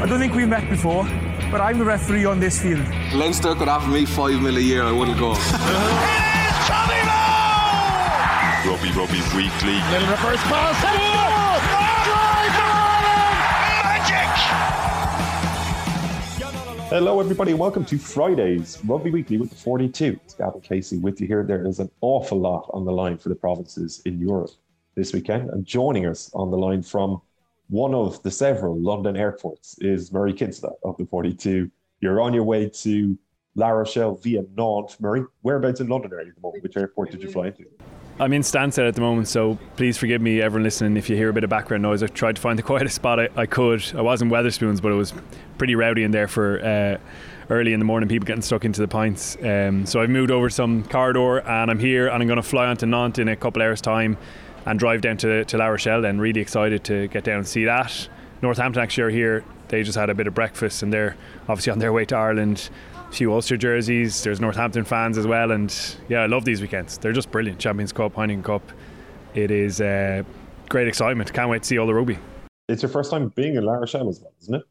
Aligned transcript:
I 0.00 0.06
don't 0.06 0.20
think 0.20 0.32
we've 0.32 0.48
met 0.48 0.70
before, 0.70 1.02
but 1.50 1.60
I'm 1.60 1.76
the 1.76 1.84
referee 1.84 2.24
on 2.24 2.38
this 2.38 2.62
field. 2.62 2.86
Leinster 3.12 3.56
could 3.56 3.66
offer 3.66 3.90
me 3.90 4.04
five 4.04 4.40
mil 4.40 4.56
a 4.56 4.60
year, 4.60 4.84
I 4.84 4.92
wouldn't 4.92 5.18
go. 5.18 5.30
Robbie 8.64 8.92
Robbie 8.92 9.22
Weekly. 9.34 9.80
Little 9.90 10.08
reverse 10.08 10.42
pass. 10.44 10.80
Drive 12.06 12.54
for 12.54 12.74
Magic! 13.88 14.30
Hello, 16.90 17.18
everybody, 17.18 17.50
and 17.50 17.58
welcome 17.58 17.84
to 17.86 17.98
Friday's 17.98 18.78
Rugby 18.84 19.10
Weekly 19.10 19.36
with 19.36 19.50
the 19.50 19.56
42. 19.56 20.20
It's 20.24 20.34
Gavin 20.34 20.60
Casey 20.60 20.98
with 20.98 21.20
you 21.20 21.26
here. 21.26 21.42
There 21.42 21.66
is 21.66 21.80
an 21.80 21.90
awful 22.02 22.38
lot 22.38 22.70
on 22.72 22.84
the 22.84 22.92
line 22.92 23.18
for 23.18 23.30
the 23.30 23.34
provinces 23.34 24.00
in 24.04 24.20
Europe 24.20 24.50
this 24.94 25.12
weekend. 25.12 25.50
And 25.50 25.64
joining 25.64 26.06
us 26.06 26.30
on 26.34 26.52
the 26.52 26.56
line 26.56 26.82
from 26.84 27.20
one 27.68 27.94
of 27.94 28.22
the 28.22 28.30
several 28.30 28.80
London 28.80 29.16
airports 29.16 29.76
is 29.78 30.12
Murray 30.12 30.32
Kinsella 30.32 30.72
of 30.84 30.96
the 30.96 31.04
42. 31.04 31.70
You're 32.00 32.20
on 32.20 32.32
your 32.32 32.44
way 32.44 32.68
to 32.68 33.18
La 33.54 33.68
Rochelle 33.68 34.14
via 34.14 34.42
Nantes. 34.56 34.98
Murray, 35.00 35.24
whereabouts 35.42 35.80
in 35.80 35.88
London 35.88 36.12
are 36.12 36.22
you 36.22 36.30
at 36.30 36.34
the 36.34 36.40
moment? 36.40 36.62
Which 36.62 36.76
airport 36.76 37.10
did 37.10 37.22
you 37.22 37.30
fly 37.30 37.48
into? 37.48 37.64
I'm 38.20 38.32
in 38.32 38.42
Stansted 38.42 38.88
at 38.88 38.94
the 38.94 39.00
moment, 39.00 39.28
so 39.28 39.58
please 39.76 39.96
forgive 39.96 40.20
me, 40.20 40.40
everyone 40.40 40.64
listening, 40.64 40.96
if 40.96 41.08
you 41.08 41.14
hear 41.14 41.28
a 41.28 41.32
bit 41.32 41.44
of 41.44 41.50
background 41.50 41.82
noise. 41.82 42.02
I 42.02 42.06
tried 42.08 42.36
to 42.36 42.42
find 42.42 42.58
the 42.58 42.62
quietest 42.64 42.96
spot 42.96 43.20
I, 43.20 43.28
I 43.36 43.46
could. 43.46 43.84
I 43.94 44.00
was 44.00 44.22
in 44.22 44.30
Wetherspoons, 44.30 44.80
but 44.80 44.90
it 44.90 44.96
was 44.96 45.12
pretty 45.58 45.74
rowdy 45.74 46.02
in 46.04 46.10
there 46.10 46.26
for 46.26 46.64
uh, 46.64 46.98
early 47.50 47.72
in 47.72 47.80
the 47.80 47.84
morning, 47.84 48.08
people 48.08 48.26
getting 48.26 48.42
stuck 48.42 48.64
into 48.64 48.80
the 48.80 48.88
pints. 48.88 49.36
Um, 49.42 49.86
so 49.86 50.00
I've 50.00 50.10
moved 50.10 50.30
over 50.30 50.50
some 50.50 50.84
corridor 50.84 51.38
and 51.38 51.70
I'm 51.70 51.78
here 51.78 52.08
and 52.08 52.22
I'm 52.22 52.26
going 52.26 52.38
to 52.38 52.42
fly 52.42 52.66
on 52.66 52.76
to 52.78 52.86
Nantes 52.86 53.18
in 53.18 53.28
a 53.28 53.36
couple 53.36 53.62
hours' 53.62 53.80
time 53.80 54.16
and 54.68 54.78
drive 54.78 55.00
down 55.00 55.16
to, 55.16 55.44
to 55.46 55.56
La 55.56 55.66
Rochelle. 55.66 56.02
Then, 56.02 56.20
really 56.20 56.40
excited 56.40 56.84
to 56.84 57.08
get 57.08 57.24
down 57.24 57.38
and 57.38 57.48
see 57.48 57.64
that. 57.64 58.08
Northampton 58.42 58.82
actually 58.82 59.04
are 59.04 59.10
here. 59.10 59.44
They 59.68 59.82
just 59.82 59.98
had 59.98 60.10
a 60.10 60.14
bit 60.14 60.26
of 60.26 60.34
breakfast 60.34 60.82
and 60.82 60.92
they're 60.92 61.16
obviously 61.48 61.72
on 61.72 61.78
their 61.78 61.92
way 61.92 62.04
to 62.06 62.16
Ireland 62.16 62.70
a 63.08 63.12
few 63.12 63.32
Ulster 63.32 63.56
jerseys. 63.56 64.22
There's 64.22 64.40
Northampton 64.40 64.84
fans 64.84 65.18
as 65.18 65.26
well, 65.26 65.50
and 65.50 65.74
yeah, 66.08 66.20
I 66.20 66.26
love 66.26 66.44
these 66.44 66.60
weekends. 66.60 66.98
They're 66.98 67.12
just 67.12 67.30
brilliant. 67.30 67.58
Champions 67.58 67.92
Cup, 67.92 68.14
Heineken 68.14 68.44
Cup. 68.44 68.62
It 69.34 69.50
is 69.50 69.80
uh, 69.80 70.22
great 70.68 70.88
excitement. 70.88 71.32
Can't 71.32 71.50
wait 71.50 71.62
to 71.62 71.68
see 71.68 71.78
all 71.78 71.86
the 71.86 71.94
rugby. 71.94 72.18
It's 72.68 72.82
your 72.82 72.90
first 72.90 73.10
time 73.10 73.28
being 73.28 73.54
in 73.54 73.64
La 73.64 73.74
Rochelle 73.74 74.08
as 74.08 74.20
well, 74.20 74.32
isn't 74.42 74.54
it? 74.56 74.62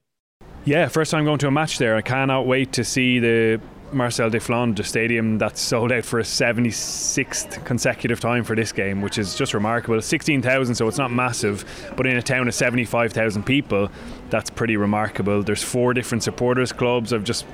Yeah, 0.66 0.88
first 0.88 1.12
time 1.12 1.26
going 1.26 1.40
to 1.40 1.48
a 1.48 1.52
match 1.52 1.78
there. 1.78 1.96
I 1.96 2.02
cannot 2.02 2.46
wait 2.46 2.74
to 2.74 2.84
see 2.84 3.20
the 3.20 3.60
Marcel 3.92 4.30
Deflandre, 4.30 4.78
the 4.78 4.84
stadium 4.84 5.38
that's 5.38 5.62
sold 5.62 5.92
out 5.92 6.04
for 6.04 6.20
a 6.20 6.24
76th 6.24 7.64
consecutive 7.66 8.20
time 8.20 8.44
for 8.44 8.56
this 8.56 8.72
game, 8.72 9.02
which 9.02 9.18
is 9.18 9.36
just 9.36 9.54
remarkable. 9.54 10.02
16,000, 10.02 10.76
so 10.76 10.88
it's 10.88 10.98
not 10.98 11.12
massive, 11.12 11.66
but 11.96 12.06
in 12.06 12.18
a 12.18 12.22
town 12.22 12.48
of 12.48 12.54
75,000 12.54 13.44
people, 13.44 13.90
that's 14.30 14.50
pretty 14.50 14.78
remarkable. 14.78 15.42
There's 15.42 15.64
four 15.64 15.94
different 15.94 16.24
supporters 16.24 16.72
clubs. 16.72 17.14
I've 17.14 17.24
just 17.24 17.46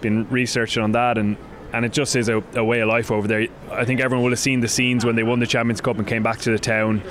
been 0.00 0.28
researching 0.30 0.82
on 0.82 0.92
that, 0.92 1.18
and 1.18 1.36
and 1.72 1.86
it 1.86 1.92
just 1.92 2.16
is 2.16 2.28
a, 2.28 2.42
a 2.54 2.62
way 2.62 2.80
of 2.80 2.88
life 2.88 3.10
over 3.10 3.26
there. 3.26 3.46
I 3.70 3.86
think 3.86 4.00
everyone 4.00 4.24
will 4.24 4.32
have 4.32 4.38
seen 4.38 4.60
the 4.60 4.68
scenes 4.68 5.06
when 5.06 5.16
they 5.16 5.22
won 5.22 5.40
the 5.40 5.46
Champions 5.46 5.80
Cup 5.80 5.96
and 5.96 6.06
came 6.06 6.22
back 6.22 6.38
to 6.40 6.50
the 6.50 6.58
town. 6.58 7.02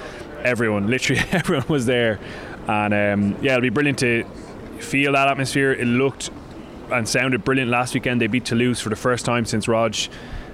Everyone, 0.44 0.88
literally 0.90 1.22
everyone, 1.32 1.66
was 1.68 1.86
there, 1.86 2.20
and 2.68 2.94
um, 2.94 3.44
yeah, 3.44 3.54
it'll 3.54 3.62
be 3.62 3.70
brilliant 3.70 4.00
to 4.00 4.24
feel 4.80 5.14
that 5.14 5.28
atmosphere. 5.28 5.72
It 5.72 5.86
looked 5.86 6.30
and 6.92 7.08
sounded 7.08 7.44
brilliant 7.44 7.72
last 7.72 7.94
weekend. 7.94 8.22
They 8.22 8.28
beat 8.28 8.46
Toulouse 8.46 8.80
for 8.80 8.90
the 8.90 8.96
first 8.96 9.26
time 9.26 9.46
since 9.46 9.68
Rog 9.68 9.96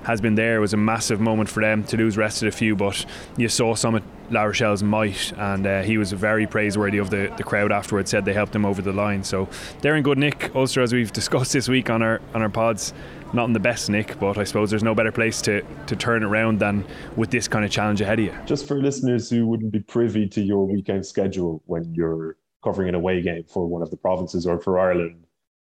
has 0.03 0.21
been 0.21 0.35
there. 0.35 0.55
It 0.55 0.59
was 0.59 0.73
a 0.73 0.77
massive 0.77 1.19
moment 1.19 1.49
for 1.49 1.61
them. 1.61 1.83
Toulouse 1.83 2.15
rested 2.15 2.47
a 2.47 2.51
few, 2.51 2.75
but 2.75 3.05
you 3.35 3.49
saw 3.49 3.75
some 3.75 3.95
of 3.95 4.03
La 4.29 4.43
Rochelle's 4.43 4.81
might, 4.81 5.33
and 5.37 5.67
uh, 5.67 5.81
he 5.83 5.97
was 5.97 6.11
very 6.13 6.47
praiseworthy 6.47 6.97
of 6.97 7.09
the, 7.09 7.33
the 7.37 7.43
crowd 7.43 7.71
afterwards. 7.71 8.11
Said 8.11 8.23
they 8.23 8.33
helped 8.33 8.55
him 8.55 8.65
over 8.65 8.81
the 8.81 8.93
line. 8.93 9.23
So 9.23 9.49
they're 9.81 9.95
in 9.95 10.03
good 10.03 10.17
nick. 10.17 10.55
Ulster, 10.55 10.81
as 10.81 10.93
we've 10.93 11.11
discussed 11.21 11.53
this 11.53 11.67
week 11.67 11.89
on 11.89 12.01
our 12.01 12.21
on 12.33 12.41
our 12.41 12.49
pods, 12.49 12.93
not 13.33 13.45
in 13.45 13.53
the 13.53 13.59
best 13.59 13.89
nick, 13.89 14.17
but 14.19 14.37
I 14.37 14.43
suppose 14.43 14.69
there's 14.69 14.83
no 14.83 14.95
better 14.95 15.11
place 15.11 15.41
to, 15.41 15.61
to 15.87 15.95
turn 15.95 16.23
around 16.23 16.59
than 16.59 16.85
with 17.15 17.29
this 17.29 17.47
kind 17.47 17.65
of 17.65 17.71
challenge 17.71 18.01
ahead 18.01 18.19
of 18.19 18.25
you. 18.25 18.33
Just 18.45 18.67
for 18.67 18.81
listeners 18.81 19.29
who 19.29 19.45
wouldn't 19.45 19.71
be 19.71 19.79
privy 19.79 20.27
to 20.29 20.41
your 20.41 20.65
weekend 20.65 21.05
schedule 21.05 21.61
when 21.65 21.93
you're 21.93 22.37
covering 22.63 22.89
an 22.89 22.95
away 22.95 23.21
game 23.21 23.43
for 23.43 23.67
one 23.67 23.81
of 23.81 23.91
the 23.91 23.97
provinces 23.97 24.47
or 24.47 24.59
for 24.59 24.79
Ireland, 24.79 25.26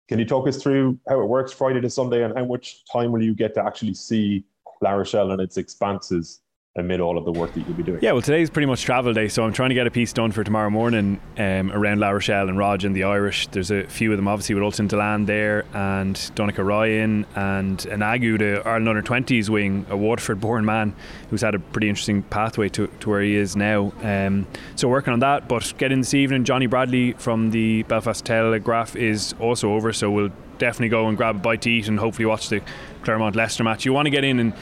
can 0.08 0.18
you 0.18 0.24
talk 0.24 0.46
us 0.46 0.62
through 0.62 0.98
how 1.08 1.20
it 1.20 1.26
works 1.26 1.52
Friday 1.52 1.80
to 1.80 1.90
Sunday 1.90 2.22
and 2.22 2.36
how 2.36 2.44
much 2.44 2.84
time 2.90 3.12
will 3.12 3.22
you 3.22 3.34
get 3.34 3.54
to 3.54 3.64
actually 3.64 3.94
see 3.94 4.44
La 4.80 4.92
Rochelle 4.92 5.32
and 5.32 5.40
its 5.40 5.56
expanses 5.56 6.40
amid 6.76 7.00
all 7.00 7.18
of 7.18 7.24
the 7.24 7.32
work 7.32 7.52
that 7.54 7.60
you'll 7.60 7.76
be 7.76 7.82
doing? 7.82 7.98
Yeah, 8.02 8.12
well, 8.12 8.22
today's 8.22 8.50
pretty 8.50 8.66
much 8.66 8.82
travel 8.82 9.12
day, 9.12 9.28
so 9.28 9.44
I'm 9.44 9.52
trying 9.52 9.70
to 9.70 9.74
get 9.74 9.86
a 9.86 9.90
piece 9.90 10.12
done 10.12 10.32
for 10.32 10.44
tomorrow 10.44 10.70
morning 10.70 11.20
um, 11.38 11.72
around 11.72 12.00
La 12.00 12.10
Rochelle 12.10 12.48
and 12.48 12.58
Rog 12.58 12.84
and 12.84 12.94
the 12.94 13.04
Irish. 13.04 13.46
There's 13.48 13.70
a 13.70 13.84
few 13.84 14.12
of 14.12 14.18
them, 14.18 14.28
obviously, 14.28 14.54
with 14.54 14.64
Ultan 14.64 14.88
Dillane 14.88 15.26
there 15.26 15.64
and 15.72 16.14
Donnacha 16.34 16.64
Ryan 16.64 17.26
and 17.34 17.78
Enagu, 17.78 18.38
the 18.38 18.62
Ireland 18.66 18.88
under 18.88 19.02
20s 19.02 19.48
wing, 19.48 19.86
a 19.88 19.96
Waterford 19.96 20.40
born 20.40 20.64
man 20.64 20.94
who's 21.30 21.40
had 21.42 21.54
a 21.54 21.58
pretty 21.58 21.88
interesting 21.88 22.22
pathway 22.22 22.68
to, 22.70 22.86
to 23.00 23.10
where 23.10 23.22
he 23.22 23.36
is 23.36 23.56
now. 23.56 23.92
Um, 24.02 24.46
so, 24.74 24.88
working 24.88 25.12
on 25.12 25.20
that, 25.20 25.48
but 25.48 25.72
getting 25.78 26.00
this 26.00 26.14
evening, 26.14 26.44
Johnny 26.44 26.66
Bradley 26.66 27.12
from 27.12 27.50
the 27.50 27.82
Belfast 27.84 28.24
Telegraph 28.24 28.96
is 28.96 29.34
also 29.40 29.72
over, 29.72 29.92
so 29.92 30.10
we'll 30.10 30.32
definitely 30.58 30.88
go 30.88 31.06
and 31.08 31.16
grab 31.16 31.36
a 31.36 31.38
bite 31.38 31.62
to 31.62 31.70
eat 31.70 31.88
and 31.88 31.98
hopefully 31.98 32.26
watch 32.26 32.48
the 32.48 32.62
Clermont 33.02 33.36
Leicester 33.36 33.62
match. 33.62 33.84
You 33.84 33.92
want 33.92 34.06
to 34.06 34.10
get 34.10 34.24
in 34.24 34.38
and 34.40 34.52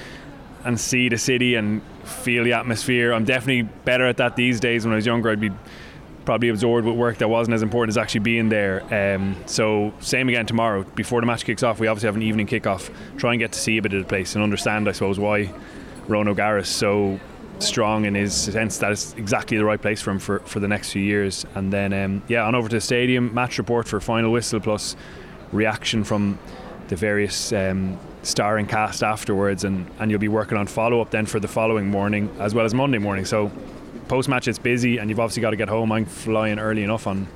and 0.64 0.78
see 0.78 1.08
the 1.08 1.19
city 1.19 1.54
and 1.54 1.82
feel 2.04 2.44
the 2.44 2.52
atmosphere. 2.52 3.12
I'm 3.12 3.25
definitely 3.25 3.62
better 3.84 4.06
at 4.06 4.16
that 4.19 4.36
these 4.36 4.60
days. 4.60 4.84
When 4.84 4.92
I 4.92 4.97
was 4.97 5.06
younger, 5.06 5.30
I'd 5.30 5.41
be 5.41 5.50
probably 6.25 6.48
absorbed 6.48 6.86
with 6.86 6.97
work 6.97 7.19
that 7.19 7.28
wasn't 7.28 7.54
as 7.54 7.62
important 7.62 7.91
as 7.91 7.98
actually 7.98 8.20
being 8.20 8.48
there. 8.48 8.82
Um, 9.14 9.36
so 9.47 9.92
same 10.00 10.28
again 10.28 10.47
tomorrow. 10.47 10.84
Before 10.94 11.20
the 11.20 11.26
match 11.26 11.44
kicks 11.44 11.62
off, 11.62 11.78
we 11.80 11.86
obviously 11.86 12.08
have 12.08 12.16
an 12.16 12.22
evening 12.22 12.47
kickoff. 12.47 12.91
Try 13.19 13.32
and 13.32 13.41
get 13.41 13.52
to 13.52 13.58
see 13.58 13.76
a 13.78 13.82
bit 13.82 13.92
of 13.92 14.02
the 14.02 14.08
place 14.08 14.34
and 14.34 14.42
understand, 14.42 14.88
I 14.88 14.92
suppose, 14.92 15.19
why 15.19 15.52
Ron 16.08 16.28
O'Gara's 16.28 16.69
so 16.69 17.20
strong 17.58 18.04
in 18.04 18.14
his 18.14 18.34
sense 18.34 18.78
that 18.78 18.92
it's 18.92 19.12
exactly 19.14 19.56
the 19.56 19.64
right 19.64 19.81
place 19.81 20.00
for 20.00 20.10
him 20.10 20.19
for, 20.19 20.41
for 20.41 20.60
the 20.60 20.69
next 20.69 20.92
few 20.92 21.02
years. 21.02 21.46
And 21.54 21.72
then, 21.72 21.92
um, 21.92 22.22
yeah, 22.28 22.46
on 22.46 22.54
over 22.54 22.69
to 22.69 22.76
the 22.76 22.81
stadium, 22.81 23.32
match 23.34 23.58
report 23.58 23.86
for 23.86 24.00
final 24.00 24.32
whistle 24.32 24.60
plus 24.60 24.96
reaction 25.52 26.04
from 26.04 26.38
the 26.88 26.96
various 26.96 27.52
um, 27.52 27.98
starring 28.24 28.66
cast 28.66 29.02
afterwards, 29.02 29.64
and, 29.64 29.88
and 29.98 30.10
you'll 30.10 30.20
be 30.20 30.28
working 30.28 30.58
on 30.58 30.66
follow 30.66 31.00
up 31.00 31.10
then 31.10 31.26
for 31.26 31.38
the 31.38 31.48
following 31.48 31.88
morning 31.88 32.34
as 32.40 32.54
well 32.54 32.64
as 32.64 32.74
Monday 32.74 32.98
morning. 32.98 33.24
So 33.24 33.52
post 34.08 34.28
match 34.28 34.48
it's 34.48 34.58
busy, 34.58 34.98
and 34.98 35.08
you've 35.08 35.20
obviously 35.20 35.42
got 35.42 35.50
to 35.50 35.56
get 35.56 35.68
home. 35.68 35.92
I'm 35.92 36.06
flying 36.06 36.58
early 36.58 36.82
enough 36.82 37.06
on 37.06 37.28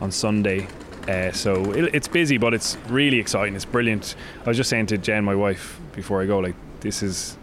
on 0.00 0.10
Sunday. 0.10 0.66
Uh, 1.08 1.32
so 1.32 1.72
it, 1.72 1.94
it's 1.94 2.08
busy, 2.08 2.38
but 2.38 2.54
it's 2.54 2.76
really 2.88 3.18
exciting. 3.18 3.54
It's 3.54 3.64
brilliant. 3.64 4.14
I 4.44 4.48
was 4.48 4.56
just 4.56 4.70
saying 4.70 4.86
to 4.86 4.98
Jen, 4.98 5.24
my 5.24 5.34
wife, 5.34 5.80
before 5.92 6.22
I 6.22 6.26
go, 6.26 6.38
like 6.38 6.54
this 6.80 7.02
is 7.02 7.36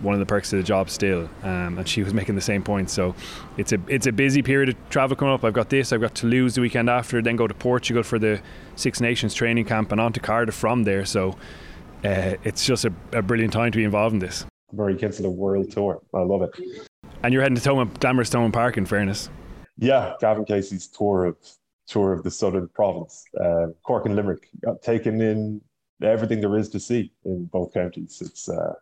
one 0.00 0.14
of 0.14 0.20
the 0.20 0.26
perks 0.26 0.52
of 0.52 0.58
the 0.58 0.62
job 0.62 0.88
still, 0.88 1.28
um, 1.42 1.78
and 1.78 1.86
she 1.86 2.02
was 2.02 2.14
making 2.14 2.34
the 2.34 2.40
same 2.40 2.62
point. 2.62 2.88
So 2.90 3.14
it's 3.56 3.72
a 3.72 3.80
it's 3.86 4.06
a 4.06 4.12
busy 4.12 4.42
period 4.42 4.70
of 4.70 4.76
travel 4.88 5.16
coming 5.16 5.34
up. 5.34 5.44
I've 5.44 5.52
got 5.52 5.68
this. 5.68 5.92
I've 5.92 6.00
got 6.00 6.14
Toulouse 6.14 6.54
the 6.54 6.62
weekend 6.62 6.88
after, 6.88 7.20
then 7.20 7.36
go 7.36 7.46
to 7.46 7.54
Portugal 7.54 8.02
for 8.02 8.18
the 8.18 8.40
Six 8.76 9.00
Nations 9.00 9.34
training 9.34 9.66
camp, 9.66 9.92
and 9.92 10.00
on 10.00 10.12
to 10.14 10.20
Cardiff 10.20 10.54
from 10.54 10.84
there. 10.84 11.04
So 11.04 11.36
uh, 12.04 12.36
it's 12.44 12.64
just 12.64 12.84
a, 12.84 12.92
a, 13.12 13.22
brilliant 13.22 13.52
time 13.52 13.72
to 13.72 13.76
be 13.76 13.84
involved 13.84 14.14
in 14.14 14.18
this. 14.18 14.44
Very 14.72 14.96
Kinsella 14.96 15.30
World 15.30 15.70
Tour. 15.70 16.00
I 16.14 16.20
love 16.20 16.42
it. 16.42 16.50
And 17.22 17.32
you're 17.32 17.42
heading 17.42 17.56
to 17.56 17.60
Thomond, 17.60 17.98
Glamorous 18.00 18.30
Park, 18.30 18.76
in 18.76 18.86
fairness. 18.86 19.28
Yeah, 19.76 20.14
Gavin 20.20 20.44
Casey's 20.44 20.86
tour 20.86 21.26
of 21.26 21.36
tour 21.86 22.12
of 22.12 22.22
the 22.22 22.30
southern 22.30 22.68
province, 22.68 23.24
uh, 23.42 23.66
Cork 23.82 24.06
and 24.06 24.14
Limerick, 24.14 24.48
got 24.64 24.80
taken 24.80 25.20
in 25.20 25.60
everything 26.02 26.40
there 26.40 26.56
is 26.56 26.68
to 26.70 26.80
see 26.80 27.12
in 27.24 27.46
both 27.46 27.74
counties. 27.74 28.22
It's 28.22 28.48
uh, 28.48 28.74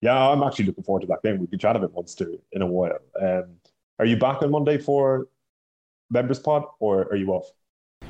yeah, 0.00 0.28
I'm 0.28 0.42
actually 0.42 0.66
looking 0.66 0.84
forward 0.84 1.00
to 1.00 1.06
that 1.08 1.22
game. 1.22 1.38
We 1.38 1.46
can 1.46 1.58
chat 1.58 1.76
a 1.76 1.78
bit 1.78 1.94
Munster 1.94 2.32
in 2.52 2.62
a 2.62 2.66
while. 2.66 2.98
Um, 3.20 3.56
are 3.98 4.06
you 4.06 4.16
back 4.16 4.42
on 4.42 4.50
Monday 4.50 4.78
for 4.78 5.28
members 6.10 6.38
pod, 6.38 6.64
or 6.78 7.02
are 7.04 7.16
you 7.16 7.30
off? 7.30 7.50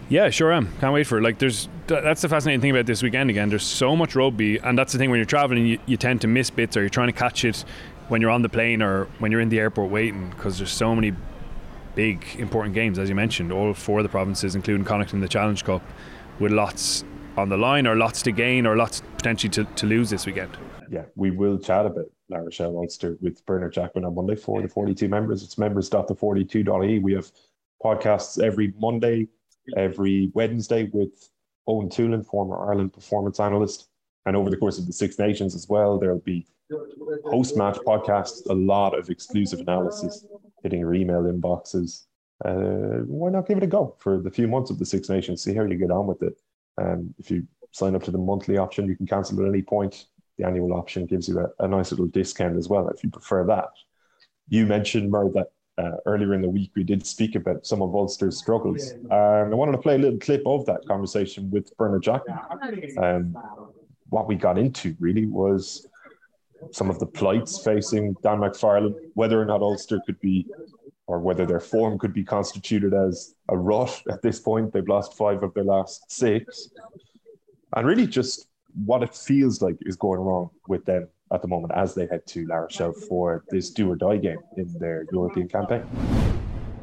Yeah, 0.09 0.31
sure 0.31 0.53
am. 0.53 0.73
Can't 0.79 0.95
wait 0.95 1.07
for 1.07 1.19
it. 1.19 1.23
Like, 1.23 1.39
there's 1.39 1.69
that's 1.87 2.23
the 2.23 2.29
fascinating 2.29 2.61
thing 2.61 2.71
about 2.71 2.87
this 2.87 3.03
weekend. 3.03 3.29
Again, 3.31 3.51
there's 3.51 3.65
so 3.65 3.95
much 3.95 4.15
rugby, 4.15 4.59
and 4.59 4.79
that's 4.79 4.93
the 4.93 4.99
thing 4.99 5.11
when 5.11 5.19
you're 5.19 5.27
traveling, 5.27 5.67
you, 5.67 5.79
you 5.87 5.97
tend 5.97 6.23
to 6.23 6.27
miss 6.27 6.51
bits, 6.51 6.77
or 6.77 6.81
you're 6.81 6.89
trying 6.89 7.09
to 7.09 7.19
catch 7.19 7.45
it 7.45 7.65
when 8.09 8.21
you're 8.23 8.31
on 8.31 8.41
the 8.43 8.49
plane 8.49 8.81
or 8.81 9.05
when 9.19 9.31
you're 9.31 9.41
in 9.41 9.51
the 9.51 9.61
airport 9.61 9.91
waiting, 9.91 10.31
because 10.31 10.57
there's 10.59 10.73
so 10.73 10.95
many 10.95 11.13
big 11.95 12.25
important 12.39 12.75
games, 12.75 12.99
as 12.99 13.09
you 13.09 13.15
mentioned, 13.15 13.53
all 13.53 13.75
four 13.75 13.99
of 13.99 14.03
the 14.03 14.09
provinces, 14.09 14.55
including 14.55 14.85
Connacht 14.85 15.19
the 15.19 15.29
Challenge 15.29 15.63
Cup, 15.63 15.83
with 16.39 16.53
lots 16.53 17.05
on 17.37 17.51
the 17.51 17.57
line, 17.57 17.87
or 17.87 17.97
lots 17.97 18.23
to 18.23 18.33
gain, 18.33 18.67
or 18.67 18.77
lots 18.77 19.03
potentially 19.17 19.51
to, 19.51 19.65
to 19.65 19.87
lose 19.87 20.09
this 20.09 20.25
weekend. 20.25 20.57
Yeah, 20.91 21.05
we 21.17 21.31
will 21.31 21.59
chat 21.59 21.85
about 21.85 22.07
La 22.31 22.39
Rochelle 22.39 22.77
Ulster 22.79 23.19
with 23.21 23.45
Bernard 23.45 23.75
Jackman 23.75 24.05
on 24.05 24.15
Monday 24.15 24.37
for 24.37 24.63
the 24.63 24.69
42 24.69 25.09
members. 25.09 25.43
It's 25.43 25.59
members.the42.ie. 25.59 26.99
We 26.99 27.13
have 27.13 27.31
podcasts 27.83 28.43
every 28.43 28.73
Monday 28.79 29.29
every 29.77 30.31
Wednesday 30.35 30.89
with 30.93 31.31
Eoin 31.69 31.93
Toolan, 31.93 32.25
former 32.27 32.59
Ireland 32.69 32.93
performance 32.93 33.41
analyst. 33.41 33.89
And 34.27 34.37
over 34.37 34.51
the 34.51 34.57
course 34.57 34.79
of 34.79 34.87
the 34.87 34.93
Six 34.93 35.19
Nations 35.19 35.55
as 35.55 35.69
well, 35.69 35.99
there'll 35.99 36.21
be 36.21 36.47
post 37.31 37.57
match 37.57 37.77
podcasts, 37.79 38.47
a 38.51 38.53
lot 38.53 38.99
of 38.99 39.09
exclusive 39.09 39.61
analysis 39.61 40.27
hitting 40.63 40.81
your 40.81 40.95
email 40.95 41.23
inboxes. 41.23 42.07
uh, 42.45 43.03
why 43.07 43.31
not 43.31 43.47
give 43.49 43.59
it 43.59 43.65
a 43.65 43.67
go 43.67 43.97
for 43.99 44.21
the 44.21 44.31
few 44.31 44.47
months 44.47 44.71
of 44.71 44.79
the 44.79 44.85
Six 44.85 45.09
Nations? 45.09 45.43
See 45.43 45.55
how 45.55 45.65
you 45.65 45.77
get 45.77 45.91
on 45.91 46.07
with 46.07 46.23
it. 46.23 46.41
Um, 46.81 47.15
if 47.19 47.31
you 47.31 47.47
sign 47.73 47.95
up 47.95 48.03
to 48.05 48.11
the 48.11 48.19
monthly 48.19 48.59
option, 48.59 48.87
you 48.87 48.97
can 48.97 49.07
cancel 49.07 49.41
at 49.43 49.49
any 49.49 49.63
point. 49.63 50.07
The 50.37 50.47
annual 50.47 50.73
option 50.73 51.07
gives 51.07 51.29
you 51.29 51.41
a, 51.41 51.65
a 51.65 51.69
nice 51.69 51.91
little 51.91 52.07
discount 52.07 52.57
as 52.57 52.69
well 52.69 52.89
if 52.89 53.03
you 53.03 53.11
prefer 53.11 53.45
that. 53.47 53.71
You 54.49 54.67
mentioned, 54.67 55.11
Mer, 55.11 55.29
that 55.31 55.49
uh, 55.79 55.93
earlier 56.07 56.35
in 56.35 56.43
the 56.43 56.49
week 56.49 56.71
we 56.75 56.83
did 56.83 57.07
speak 57.07 57.35
about 57.37 57.67
some 57.67 57.81
of 57.83 57.95
Ulster's 57.95 58.37
struggles. 58.37 58.91
And 58.91 59.53
I 59.53 59.55
wanted 59.55 59.73
to 59.73 59.79
play 59.79 59.95
a 59.95 59.99
little 59.99 60.19
clip 60.19 60.43
of 60.45 60.67
that 60.67 60.87
conversation 60.87 61.51
with 61.51 61.75
Bernard 61.77 62.03
Jackman. 62.03 62.39
Um, 62.99 63.37
what 64.09 64.27
we 64.27 64.35
got 64.35 64.59
into 64.59 64.97
really 64.99 65.27
was 65.27 65.87
some 66.73 66.91
of 66.91 66.99
the 66.99 67.07
plights 67.07 67.63
facing 67.63 68.15
Dan 68.23 68.39
McFarland, 68.39 68.95
whether 69.15 69.41
or 69.41 69.45
not 69.45 69.63
Ulster 69.63 70.01
could 70.05 70.19
be, 70.21 70.47
or 71.07 71.21
whether 71.21 71.47
their 71.47 71.61
form 71.61 71.99
could 71.99 72.13
be 72.13 72.25
constituted 72.25 72.93
as 72.93 73.35
a 73.49 73.57
rut 73.57 74.03
at 74.11 74.21
this 74.23 74.41
point. 74.41 74.73
They've 74.73 74.89
lost 74.89 75.17
five 75.17 75.43
of 75.43 75.55
their 75.55 75.65
last 75.65 76.11
six. 76.11 76.71
And 77.77 77.87
really 77.87 78.07
just 78.07 78.49
what 78.85 79.03
it 79.03 79.15
feels 79.15 79.63
like 79.63 79.77
is 79.83 79.97
going 79.97 80.21
wrong 80.21 80.51
with 80.67 80.85
them 80.85 81.09
at 81.33 81.43
the 81.43 81.49
moment 81.49 81.73
as 81.75 81.95
they 81.95 82.07
head 82.07 82.27
to 82.27 82.47
La 82.47 82.57
Rochelle 82.57 82.93
for 82.93 83.45
this 83.51 83.71
do 83.71 83.91
or 83.91 83.97
die 83.97 84.17
game 84.17 84.39
in 84.57 84.73
their 84.79 85.07
European 85.13 85.49
campaign. 85.49 85.85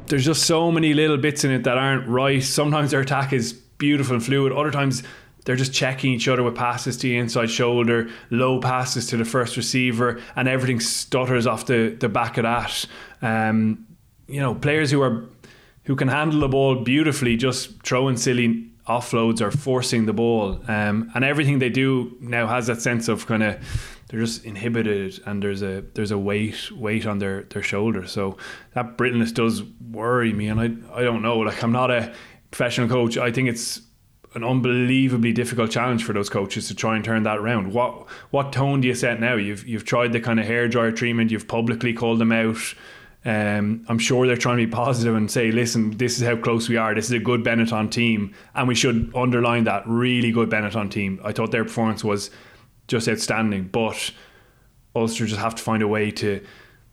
There's 0.06 0.24
just 0.24 0.44
so 0.44 0.70
many 0.70 0.94
little 0.94 1.16
bits 1.16 1.44
in 1.44 1.50
it 1.50 1.64
that 1.64 1.78
aren't 1.78 2.08
right. 2.08 2.42
Sometimes 2.42 2.92
their 2.92 3.00
attack 3.00 3.32
is 3.32 3.52
beautiful 3.52 4.14
and 4.14 4.24
fluid, 4.24 4.52
other 4.52 4.70
times 4.70 5.02
they're 5.46 5.56
just 5.56 5.72
checking 5.72 6.12
each 6.12 6.26
other 6.26 6.42
with 6.42 6.56
passes 6.56 6.96
to 6.96 7.02
the 7.04 7.16
inside 7.16 7.48
shoulder, 7.48 8.08
low 8.30 8.60
passes 8.60 9.06
to 9.06 9.16
the 9.16 9.24
first 9.24 9.56
receiver, 9.56 10.20
and 10.34 10.48
everything 10.48 10.80
stutters 10.80 11.46
off 11.46 11.66
the, 11.66 11.96
the 12.00 12.08
back 12.08 12.36
of 12.36 12.42
that. 12.42 12.84
Um, 13.22 13.86
you 14.26 14.40
know, 14.40 14.56
players 14.56 14.90
who 14.90 15.00
are 15.02 15.24
who 15.84 15.94
can 15.94 16.08
handle 16.08 16.40
the 16.40 16.48
ball 16.48 16.82
beautifully, 16.82 17.36
just 17.36 17.80
throwing 17.84 18.16
silly 18.16 18.68
offloads 18.88 19.40
or 19.40 19.52
forcing 19.52 20.06
the 20.06 20.12
ball, 20.12 20.60
um, 20.66 21.12
and 21.14 21.24
everything 21.24 21.60
they 21.60 21.70
do 21.70 22.16
now 22.20 22.48
has 22.48 22.66
that 22.66 22.82
sense 22.82 23.06
of 23.06 23.26
kind 23.28 23.44
of 23.44 23.95
they're 24.08 24.20
just 24.20 24.44
inhibited 24.44 25.20
and 25.26 25.42
there's 25.42 25.62
a 25.62 25.82
there's 25.94 26.12
a 26.12 26.18
weight 26.18 26.70
weight 26.72 27.06
on 27.06 27.18
their 27.18 27.42
their 27.44 27.62
shoulders. 27.62 28.12
So 28.12 28.36
that 28.74 28.96
brittleness 28.96 29.32
does 29.32 29.62
worry 29.90 30.32
me, 30.32 30.48
and 30.48 30.60
I 30.60 30.98
I 30.98 31.02
don't 31.02 31.22
know. 31.22 31.38
Like 31.38 31.62
I'm 31.62 31.72
not 31.72 31.90
a 31.90 32.14
professional 32.50 32.88
coach. 32.88 33.16
I 33.18 33.32
think 33.32 33.48
it's 33.48 33.82
an 34.34 34.44
unbelievably 34.44 35.32
difficult 35.32 35.70
challenge 35.70 36.04
for 36.04 36.12
those 36.12 36.28
coaches 36.28 36.68
to 36.68 36.74
try 36.74 36.94
and 36.94 37.04
turn 37.04 37.24
that 37.24 37.38
around. 37.38 37.72
What 37.72 38.06
what 38.30 38.52
tone 38.52 38.80
do 38.80 38.88
you 38.88 38.94
set 38.94 39.18
now? 39.18 39.34
You've 39.34 39.66
you've 39.66 39.84
tried 39.84 40.12
the 40.12 40.20
kind 40.20 40.38
of 40.38 40.46
hair 40.46 40.68
dryer 40.68 40.92
treatment. 40.92 41.30
You've 41.30 41.48
publicly 41.48 41.92
called 41.92 42.20
them 42.20 42.32
out. 42.32 42.74
Um, 43.24 43.84
I'm 43.88 43.98
sure 43.98 44.24
they're 44.24 44.36
trying 44.36 44.58
to 44.58 44.66
be 44.66 44.70
positive 44.70 45.16
and 45.16 45.28
say, 45.28 45.50
listen, 45.50 45.96
this 45.96 46.16
is 46.16 46.24
how 46.24 46.36
close 46.36 46.68
we 46.68 46.76
are. 46.76 46.94
This 46.94 47.06
is 47.06 47.10
a 47.10 47.18
good 47.18 47.42
Benetton 47.42 47.90
team, 47.90 48.32
and 48.54 48.68
we 48.68 48.76
should 48.76 49.10
underline 49.16 49.64
that 49.64 49.82
really 49.84 50.30
good 50.30 50.48
Benetton 50.48 50.92
team. 50.92 51.18
I 51.24 51.32
thought 51.32 51.50
their 51.50 51.64
performance 51.64 52.04
was 52.04 52.30
just 52.88 53.08
outstanding, 53.08 53.68
but 53.68 54.10
Ulster 54.94 55.26
just 55.26 55.40
have 55.40 55.54
to 55.54 55.62
find 55.62 55.82
a 55.82 55.88
way 55.88 56.10
to 56.12 56.44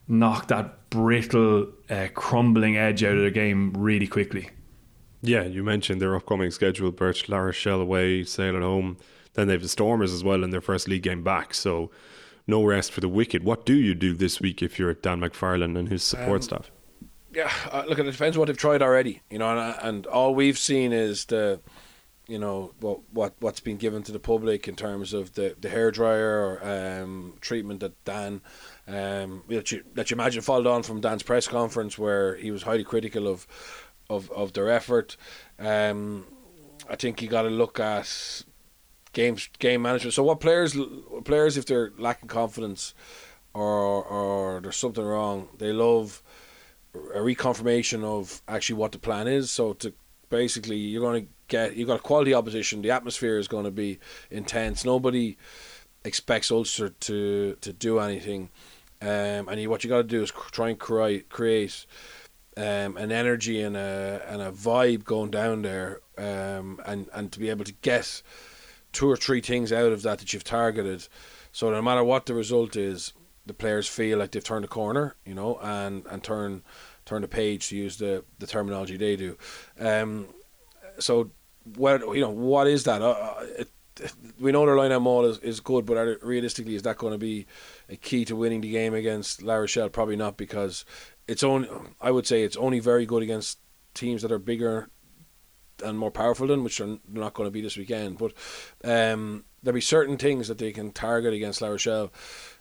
knock 0.07 0.47
that 0.47 0.89
brittle, 0.89 1.67
uh, 1.89 2.07
crumbling 2.13 2.77
edge 2.77 3.03
out 3.03 3.15
of 3.15 3.23
the 3.23 3.31
game 3.31 3.73
really 3.73 4.07
quickly. 4.07 4.49
Yeah, 5.21 5.43
you 5.43 5.63
mentioned 5.63 6.01
their 6.01 6.15
upcoming 6.15 6.51
schedule: 6.51 6.91
Birch, 6.91 7.29
La 7.29 7.37
Rochelle 7.37 7.81
away, 7.81 8.23
Sale 8.23 8.57
at 8.57 8.61
home. 8.61 8.97
Then 9.33 9.47
they 9.47 9.53
have 9.53 9.61
the 9.61 9.69
Stormers 9.69 10.13
as 10.13 10.23
well 10.23 10.43
in 10.43 10.51
their 10.51 10.61
first 10.61 10.87
league 10.87 11.03
game 11.03 11.23
back. 11.23 11.53
So 11.53 11.89
no 12.45 12.63
rest 12.63 12.91
for 12.91 13.01
the 13.01 13.09
wicked. 13.09 13.43
What 13.43 13.65
do 13.65 13.73
you 13.73 13.95
do 13.95 14.13
this 14.13 14.41
week 14.41 14.61
if 14.61 14.77
you're 14.77 14.91
at 14.91 15.01
Dan 15.01 15.21
McFarland 15.21 15.77
and 15.77 15.89
his 15.89 16.03
support 16.03 16.35
um, 16.35 16.41
staff? 16.41 16.71
Yeah, 17.33 17.51
uh, 17.71 17.85
look, 17.87 17.97
it 17.97 18.03
depends 18.03 18.37
what 18.37 18.47
they've 18.47 18.57
tried 18.57 18.81
already. 18.81 19.21
You 19.29 19.39
know, 19.39 19.57
and, 19.57 19.75
and 19.81 20.07
all 20.07 20.35
we've 20.35 20.57
seen 20.57 20.91
is 20.91 21.25
the 21.25 21.61
you 22.27 22.39
know 22.39 22.73
what 22.79 22.99
what 23.11 23.33
what's 23.39 23.59
been 23.59 23.77
given 23.77 24.01
to 24.03 24.11
the 24.11 24.19
public 24.19 24.67
in 24.67 24.75
terms 24.75 25.13
of 25.13 25.33
the 25.33 25.55
the 25.59 25.69
hair 25.69 25.91
dryer 25.91 26.59
um, 26.63 27.35
treatment 27.41 27.81
that 27.81 28.03
Dan 28.05 28.41
um, 28.87 29.43
let 29.49 29.71
you 29.71 29.83
let 29.95 30.09
you 30.09 30.15
imagine 30.15 30.41
followed 30.41 30.67
on 30.67 30.83
from 30.83 31.01
Dan's 31.01 31.23
press 31.23 31.47
conference 31.47 31.97
where 31.97 32.35
he 32.35 32.51
was 32.51 32.63
highly 32.63 32.83
critical 32.83 33.27
of 33.27 33.47
of, 34.09 34.29
of 34.31 34.53
their 34.53 34.69
effort. 34.69 35.17
Um, 35.59 36.25
I 36.89 36.95
think 36.95 37.21
you 37.21 37.27
got 37.27 37.43
to 37.43 37.49
look 37.49 37.79
at 37.79 38.43
games 39.13 39.49
game 39.59 39.81
management. 39.81 40.13
So 40.13 40.23
what 40.23 40.39
players 40.39 40.77
players 41.25 41.57
if 41.57 41.65
they're 41.65 41.91
lacking 41.97 42.29
confidence 42.29 42.93
or 43.53 44.03
or 44.03 44.61
there's 44.61 44.77
something 44.77 45.03
wrong, 45.03 45.49
they 45.57 45.71
love 45.71 46.23
a 46.95 47.19
reconfirmation 47.19 48.03
of 48.03 48.41
actually 48.47 48.75
what 48.75 48.91
the 48.91 48.99
plan 48.99 49.27
is. 49.27 49.51
So 49.51 49.73
to 49.73 49.93
basically 50.29 50.77
you're 50.77 51.01
going 51.01 51.25
to 51.25 51.31
get 51.53 51.75
you've 51.75 51.87
got 51.87 51.99
a 51.99 52.09
quality 52.09 52.33
opposition. 52.33 52.81
The 52.81 52.91
atmosphere 52.91 53.37
is 53.37 53.47
going 53.47 53.65
to 53.65 53.71
be 53.71 53.99
intense. 54.29 54.83
Nobody 54.85 55.37
expects 56.03 56.51
Ulster 56.51 56.89
to 56.89 57.57
to 57.61 57.73
do 57.73 57.99
anything, 57.99 58.49
um, 59.01 59.47
and 59.49 59.61
you, 59.61 59.69
what 59.69 59.83
you 59.83 59.89
got 59.89 59.97
to 59.97 60.15
do 60.17 60.23
is 60.23 60.31
try 60.51 60.69
and 60.69 60.79
create 60.79 61.29
create 61.29 61.85
um, 62.57 62.97
an 62.97 63.11
energy 63.11 63.61
and 63.61 63.77
a 63.77 64.21
and 64.27 64.41
a 64.41 64.51
vibe 64.51 65.03
going 65.03 65.31
down 65.31 65.61
there, 65.61 66.01
um, 66.17 66.79
and 66.85 67.09
and 67.13 67.31
to 67.31 67.39
be 67.39 67.49
able 67.49 67.65
to 67.65 67.75
get 67.81 68.21
two 68.91 69.09
or 69.09 69.17
three 69.17 69.41
things 69.41 69.71
out 69.71 69.91
of 69.91 70.01
that 70.03 70.19
that 70.19 70.33
you've 70.33 70.43
targeted. 70.43 71.07
So 71.51 71.69
no 71.69 71.81
matter 71.81 72.03
what 72.03 72.25
the 72.25 72.33
result 72.33 72.75
is, 72.75 73.13
the 73.45 73.53
players 73.53 73.87
feel 73.87 74.17
like 74.17 74.31
they've 74.31 74.43
turned 74.43 74.65
a 74.65 74.67
corner, 74.67 75.15
you 75.25 75.35
know, 75.35 75.59
and 75.61 76.05
and 76.07 76.23
turn 76.23 76.63
turn 77.05 77.21
the 77.21 77.27
page 77.27 77.69
to 77.69 77.75
use 77.75 77.97
the 77.97 78.23
the 78.39 78.47
terminology 78.47 78.97
they 78.97 79.15
do. 79.15 79.37
Um, 79.79 80.27
so 80.99 81.31
what 81.75 82.01
you 82.15 82.21
know 82.21 82.29
what 82.29 82.67
is 82.67 82.83
that? 82.85 83.01
Uh, 83.01 83.11
uh 83.11 83.45
it, 83.59 83.69
we 84.39 84.51
know 84.51 84.65
their 84.65 84.75
line 84.75 84.91
out 84.91 85.03
maul 85.03 85.25
is, 85.25 85.37
is 85.39 85.59
good, 85.59 85.85
but 85.85 86.23
realistically, 86.23 86.75
is 86.75 86.81
that 86.81 86.97
going 86.97 87.13
to 87.13 87.19
be 87.19 87.45
a 87.89 87.95
key 87.95 88.25
to 88.25 88.35
winning 88.35 88.61
the 88.61 88.71
game 88.71 88.93
against 88.93 89.43
La 89.43 89.55
Rochelle? 89.55 89.89
Probably 89.89 90.15
not, 90.15 90.35
because 90.35 90.83
it's 91.27 91.43
only 91.43 91.69
I 92.01 92.11
would 92.11 92.27
say 92.27 92.43
it's 92.43 92.57
only 92.57 92.79
very 92.79 93.05
good 93.05 93.23
against 93.23 93.59
teams 93.93 94.21
that 94.23 94.31
are 94.31 94.39
bigger 94.39 94.89
and 95.83 95.97
more 95.97 96.11
powerful 96.11 96.47
than, 96.47 96.63
which 96.63 96.79
are 96.81 96.97
not 97.07 97.33
going 97.33 97.47
to 97.47 97.51
be 97.51 97.61
this 97.61 97.77
weekend. 97.77 98.17
But 98.17 98.33
um, 98.83 99.45
there'll 99.61 99.75
be 99.75 99.81
certain 99.81 100.17
things 100.17 100.47
that 100.47 100.57
they 100.57 100.71
can 100.71 100.91
target 100.91 101.33
against 101.33 101.61
La 101.61 101.69
Rochelle 101.69 102.11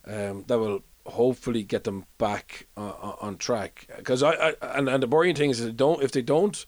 um, 0.06 0.44
that 0.48 0.58
will 0.58 0.84
hopefully 1.06 1.62
get 1.62 1.84
them 1.84 2.04
back 2.18 2.66
uh, 2.76 3.14
on 3.20 3.36
track. 3.36 3.86
Because 3.96 4.22
I, 4.22 4.32
I 4.32 4.54
and, 4.62 4.88
and 4.88 5.02
the 5.02 5.06
boring 5.06 5.34
thing 5.34 5.50
is 5.50 5.64
they 5.64 5.72
don't 5.72 6.02
if 6.02 6.12
they 6.12 6.22
don't 6.22 6.64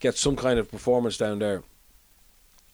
get 0.00 0.16
some 0.16 0.36
kind 0.36 0.58
of 0.58 0.70
performance 0.70 1.16
down 1.16 1.38
there, 1.38 1.62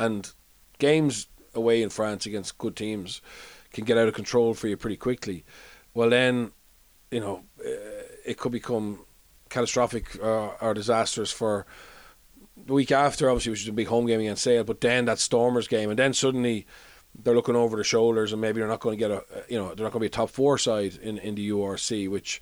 and 0.00 0.32
games 0.78 1.28
away 1.54 1.82
in 1.82 1.90
France 1.90 2.26
against 2.26 2.58
good 2.58 2.74
teams 2.74 3.20
can 3.72 3.84
get 3.84 3.98
out 3.98 4.08
of 4.08 4.14
control 4.14 4.54
for 4.54 4.66
you 4.66 4.76
pretty 4.76 4.96
quickly. 4.96 5.44
Well, 5.94 6.10
then 6.10 6.52
you 7.10 7.20
know 7.20 7.44
uh, 7.64 7.70
it 8.26 8.38
could 8.38 8.52
become 8.52 9.04
catastrophic 9.48 10.18
uh, 10.22 10.48
or 10.60 10.74
disastrous 10.74 11.30
for 11.30 11.66
the 12.56 12.72
week 12.72 12.92
after, 12.92 13.28
obviously, 13.28 13.50
which 13.50 13.62
is 13.62 13.68
a 13.68 13.72
big 13.72 13.88
home 13.88 14.06
game 14.06 14.20
against 14.20 14.42
Sale, 14.42 14.64
but 14.64 14.80
then 14.80 15.04
that 15.06 15.18
Stormers 15.18 15.68
game, 15.68 15.90
and 15.90 15.98
then 15.98 16.12
suddenly 16.12 16.66
they're 17.14 17.34
looking 17.34 17.56
over 17.56 17.76
their 17.76 17.84
shoulders, 17.84 18.32
and 18.32 18.40
maybe 18.40 18.60
they're 18.60 18.68
not 18.68 18.80
going 18.80 18.98
to 18.98 19.08
get 19.08 19.10
a, 19.10 19.24
you 19.48 19.58
know, 19.58 19.74
they're 19.74 19.84
not 19.84 19.92
going 19.92 20.00
to 20.00 20.00
be 20.00 20.06
a 20.06 20.10
top 20.10 20.30
four 20.30 20.58
side 20.58 20.98
in, 21.02 21.18
in 21.18 21.34
the 21.34 21.50
URC, 21.50 22.08
which 22.08 22.40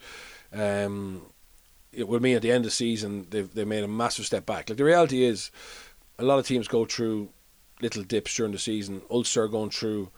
um, 0.53 1.23
it 1.93 2.07
would 2.09 2.23
mean 2.23 2.37
at 2.37 2.43
the 2.43 2.51
end 2.51 2.65
of 2.65 2.71
the 2.71 2.71
season 2.71 3.27
they've 3.31 3.53
they've 3.55 3.67
made 3.67 3.85
a 3.85 3.89
massive 3.89 4.27
step 4.27 4.45
back. 4.45 4.69
Like 4.69 4.79
the 4.79 4.85
reality 4.85 5.25
is, 5.25 5.51
a 6.19 6.25
lot 6.25 6.39
of 6.39 6.47
teams 6.47 6.69
go 6.69 6.85
through 6.85 7.31
little 7.81 8.03
dips 8.03 8.35
during 8.35 8.53
the 8.53 8.59
season. 8.59 9.03
Ulster 9.11 9.49
going 9.49 9.71
through 9.71 10.11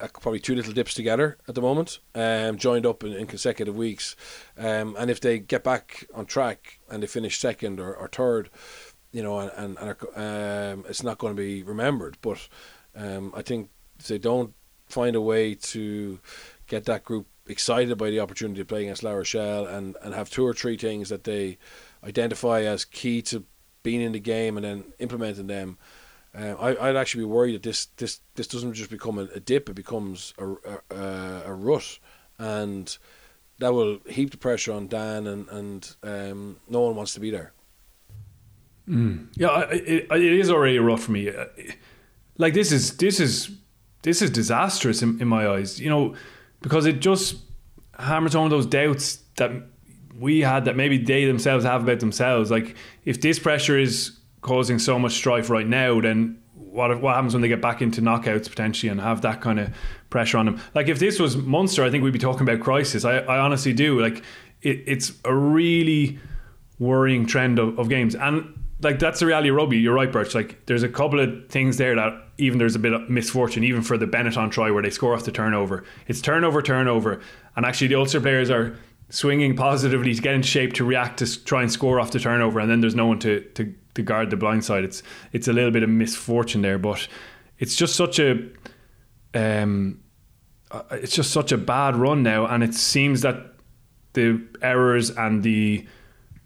uh, 0.00 0.08
probably 0.20 0.40
two 0.40 0.54
little 0.54 0.72
dips 0.72 0.94
together 0.94 1.38
at 1.48 1.54
the 1.54 1.62
moment, 1.62 2.00
um, 2.14 2.58
joined 2.58 2.86
up 2.86 3.02
in, 3.02 3.12
in 3.12 3.26
consecutive 3.26 3.76
weeks. 3.76 4.16
Um, 4.58 4.96
and 4.98 5.10
if 5.10 5.20
they 5.20 5.38
get 5.38 5.64
back 5.64 6.06
on 6.14 6.26
track 6.26 6.78
and 6.90 7.02
they 7.02 7.06
finish 7.06 7.38
second 7.38 7.80
or, 7.80 7.94
or 7.94 8.08
third, 8.08 8.50
you 9.12 9.22
know, 9.22 9.38
and, 9.38 9.50
and, 9.56 9.78
and 9.78 10.78
um, 10.78 10.84
it's 10.88 11.02
not 11.02 11.18
going 11.18 11.34
to 11.34 11.40
be 11.40 11.62
remembered. 11.62 12.18
But 12.20 12.46
um, 12.94 13.32
I 13.34 13.42
think 13.42 13.70
if 13.98 14.08
they 14.08 14.18
don't 14.18 14.52
find 14.86 15.16
a 15.16 15.20
way 15.20 15.54
to 15.54 16.20
get 16.66 16.84
that 16.84 17.04
group 17.04 17.26
excited 17.48 17.96
by 17.96 18.10
the 18.10 18.20
opportunity 18.20 18.60
to 18.60 18.64
play 18.64 18.82
against 18.82 19.02
La 19.02 19.12
Rochelle 19.12 19.66
and, 19.66 19.96
and 20.02 20.14
have 20.14 20.28
two 20.28 20.46
or 20.46 20.52
three 20.52 20.76
things 20.76 21.08
that 21.08 21.24
they 21.24 21.58
identify 22.04 22.62
as 22.62 22.84
key 22.84 23.22
to 23.22 23.44
being 23.82 24.00
in 24.00 24.12
the 24.12 24.20
game 24.20 24.56
and 24.56 24.64
then 24.64 24.84
implementing 24.98 25.46
them. 25.46 25.78
Uh, 26.36 26.54
I, 26.60 26.88
I'd 26.88 26.96
actually 26.96 27.22
be 27.22 27.30
worried 27.30 27.54
that 27.54 27.62
this 27.62 27.86
this, 27.96 28.20
this 28.34 28.46
doesn't 28.46 28.74
just 28.74 28.90
become 28.90 29.18
a, 29.18 29.22
a 29.34 29.40
dip; 29.40 29.70
it 29.70 29.74
becomes 29.74 30.34
a, 30.38 30.50
a, 30.90 31.42
a, 31.46 31.54
rut, 31.54 31.98
and 32.38 32.96
that 33.58 33.72
will 33.72 33.98
heap 34.06 34.30
the 34.30 34.36
pressure 34.36 34.72
on 34.72 34.86
Dan, 34.86 35.26
and 35.26 35.48
and 35.48 35.96
um, 36.02 36.56
no 36.68 36.80
one 36.80 36.94
wants 36.94 37.14
to 37.14 37.20
be 37.20 37.30
there. 37.30 37.52
Mm. 38.86 39.28
Yeah, 39.34 39.62
it, 39.70 40.06
it 40.10 40.22
is 40.22 40.50
already 40.50 40.76
a 40.76 40.82
rut 40.82 41.00
for 41.00 41.12
me. 41.12 41.30
Uh, 41.30 41.46
like 42.36 42.52
this 42.52 42.70
is 42.70 42.96
this 42.98 43.18
is 43.18 43.50
this 44.02 44.20
is 44.20 44.30
disastrous 44.30 45.02
in, 45.02 45.20
in 45.20 45.28
my 45.28 45.48
eyes. 45.48 45.80
You 45.80 45.88
know, 45.88 46.14
because 46.60 46.84
it 46.84 47.00
just 47.00 47.36
hammers 47.98 48.34
home 48.34 48.50
those 48.50 48.66
doubts 48.66 49.20
that 49.36 49.50
we 50.18 50.40
had 50.40 50.66
that 50.66 50.76
maybe 50.76 50.98
they 50.98 51.24
themselves 51.24 51.64
have 51.64 51.82
about 51.82 52.00
themselves. 52.00 52.50
Like 52.50 52.76
if 53.04 53.20
this 53.20 53.38
pressure 53.38 53.78
is 53.78 54.15
causing 54.46 54.78
so 54.78 54.98
much 54.98 55.12
strife 55.12 55.50
right 55.50 55.66
now, 55.66 56.00
then 56.00 56.40
what 56.54 57.02
what 57.02 57.14
happens 57.14 57.34
when 57.34 57.42
they 57.42 57.48
get 57.48 57.60
back 57.60 57.82
into 57.82 58.00
knockouts 58.00 58.48
potentially 58.48 58.88
and 58.88 59.00
have 59.00 59.20
that 59.22 59.40
kind 59.40 59.58
of 59.58 59.74
pressure 60.08 60.38
on 60.38 60.46
them? 60.46 60.60
Like 60.74 60.88
if 60.88 60.98
this 60.98 61.18
was 61.18 61.36
Munster, 61.36 61.84
I 61.84 61.90
think 61.90 62.04
we'd 62.04 62.12
be 62.12 62.18
talking 62.18 62.42
about 62.42 62.60
crisis. 62.60 63.04
I, 63.04 63.18
I 63.18 63.38
honestly 63.38 63.72
do. 63.72 64.00
Like 64.00 64.22
it, 64.62 64.84
it's 64.86 65.12
a 65.24 65.34
really 65.34 66.18
worrying 66.78 67.26
trend 67.26 67.58
of, 67.58 67.78
of 67.78 67.88
games 67.88 68.14
and 68.14 68.52
like 68.82 68.98
that's 68.98 69.20
the 69.20 69.26
reality 69.26 69.48
of 69.48 69.56
rugby. 69.56 69.78
You're 69.78 69.94
right, 69.94 70.12
Birch. 70.12 70.34
Like 70.34 70.64
there's 70.66 70.82
a 70.82 70.88
couple 70.88 71.18
of 71.18 71.48
things 71.48 71.78
there 71.78 71.96
that 71.96 72.12
even 72.38 72.58
there's 72.58 72.76
a 72.76 72.78
bit 72.78 72.92
of 72.92 73.08
misfortune, 73.08 73.64
even 73.64 73.82
for 73.82 73.96
the 73.96 74.06
Benetton 74.06 74.50
try 74.50 74.70
where 74.70 74.82
they 74.82 74.90
score 74.90 75.14
off 75.14 75.24
the 75.24 75.32
turnover. 75.32 75.84
It's 76.06 76.20
turnover, 76.20 76.62
turnover, 76.62 77.20
and 77.56 77.64
actually 77.64 77.88
the 77.88 77.94
Ulster 77.94 78.20
players 78.20 78.50
are 78.50 78.76
swinging 79.08 79.56
positively 79.56 80.14
to 80.14 80.20
get 80.20 80.34
in 80.34 80.42
shape 80.42 80.74
to 80.74 80.84
react 80.84 81.18
to 81.20 81.44
try 81.44 81.62
and 81.62 81.72
score 81.72 81.98
off 81.98 82.10
the 82.10 82.20
turnover, 82.20 82.60
and 82.60 82.70
then 82.70 82.80
there's 82.80 82.94
no 82.94 83.06
one 83.06 83.18
to 83.20 83.40
to, 83.54 83.74
to 83.96 84.02
guard 84.02 84.30
the 84.30 84.36
blind 84.36 84.64
side. 84.64 84.84
It's 84.84 85.02
it's 85.32 85.48
a 85.48 85.52
little 85.52 85.70
bit 85.70 85.82
of 85.82 85.90
misfortune 85.90 86.62
there, 86.62 86.78
but 86.78 87.08
it's 87.58 87.76
just 87.76 87.96
such 87.96 88.18
a 88.18 88.48
um, 89.34 90.00
uh, 90.70 90.82
it's 90.92 91.14
just 91.14 91.30
such 91.30 91.52
a 91.52 91.58
bad 91.58 91.96
run 91.96 92.22
now, 92.22 92.46
and 92.46 92.62
it 92.62 92.74
seems 92.74 93.22
that 93.22 93.54
the 94.12 94.42
errors 94.62 95.10
and 95.10 95.42
the 95.42 95.86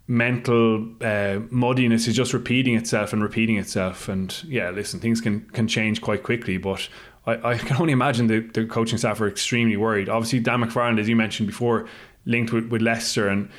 mental 0.07 0.85
uh, 1.01 1.39
muddiness 1.49 2.07
is 2.07 2.15
just 2.15 2.33
repeating 2.33 2.75
itself 2.75 3.13
and 3.13 3.23
repeating 3.23 3.57
itself. 3.57 4.09
And 4.09 4.43
yeah, 4.43 4.69
listen, 4.71 4.99
things 4.99 5.21
can 5.21 5.41
can 5.51 5.67
change 5.67 6.01
quite 6.01 6.23
quickly, 6.23 6.57
but 6.57 6.89
I, 7.25 7.51
I 7.51 7.57
can 7.67 7.77
only 7.77 7.93
imagine 7.93 8.27
the, 8.27 8.39
the 8.39 8.65
coaching 8.65 8.97
staff 8.97 9.21
are 9.21 9.27
extremely 9.27 9.77
worried. 9.77 10.09
Obviously, 10.09 10.39
Dan 10.39 10.61
McFarland, 10.61 10.99
as 10.99 11.07
you 11.07 11.15
mentioned 11.15 11.47
before, 11.47 11.87
linked 12.25 12.51
with, 12.51 12.67
with 12.69 12.81
Leicester 12.81 13.27
and 13.27 13.49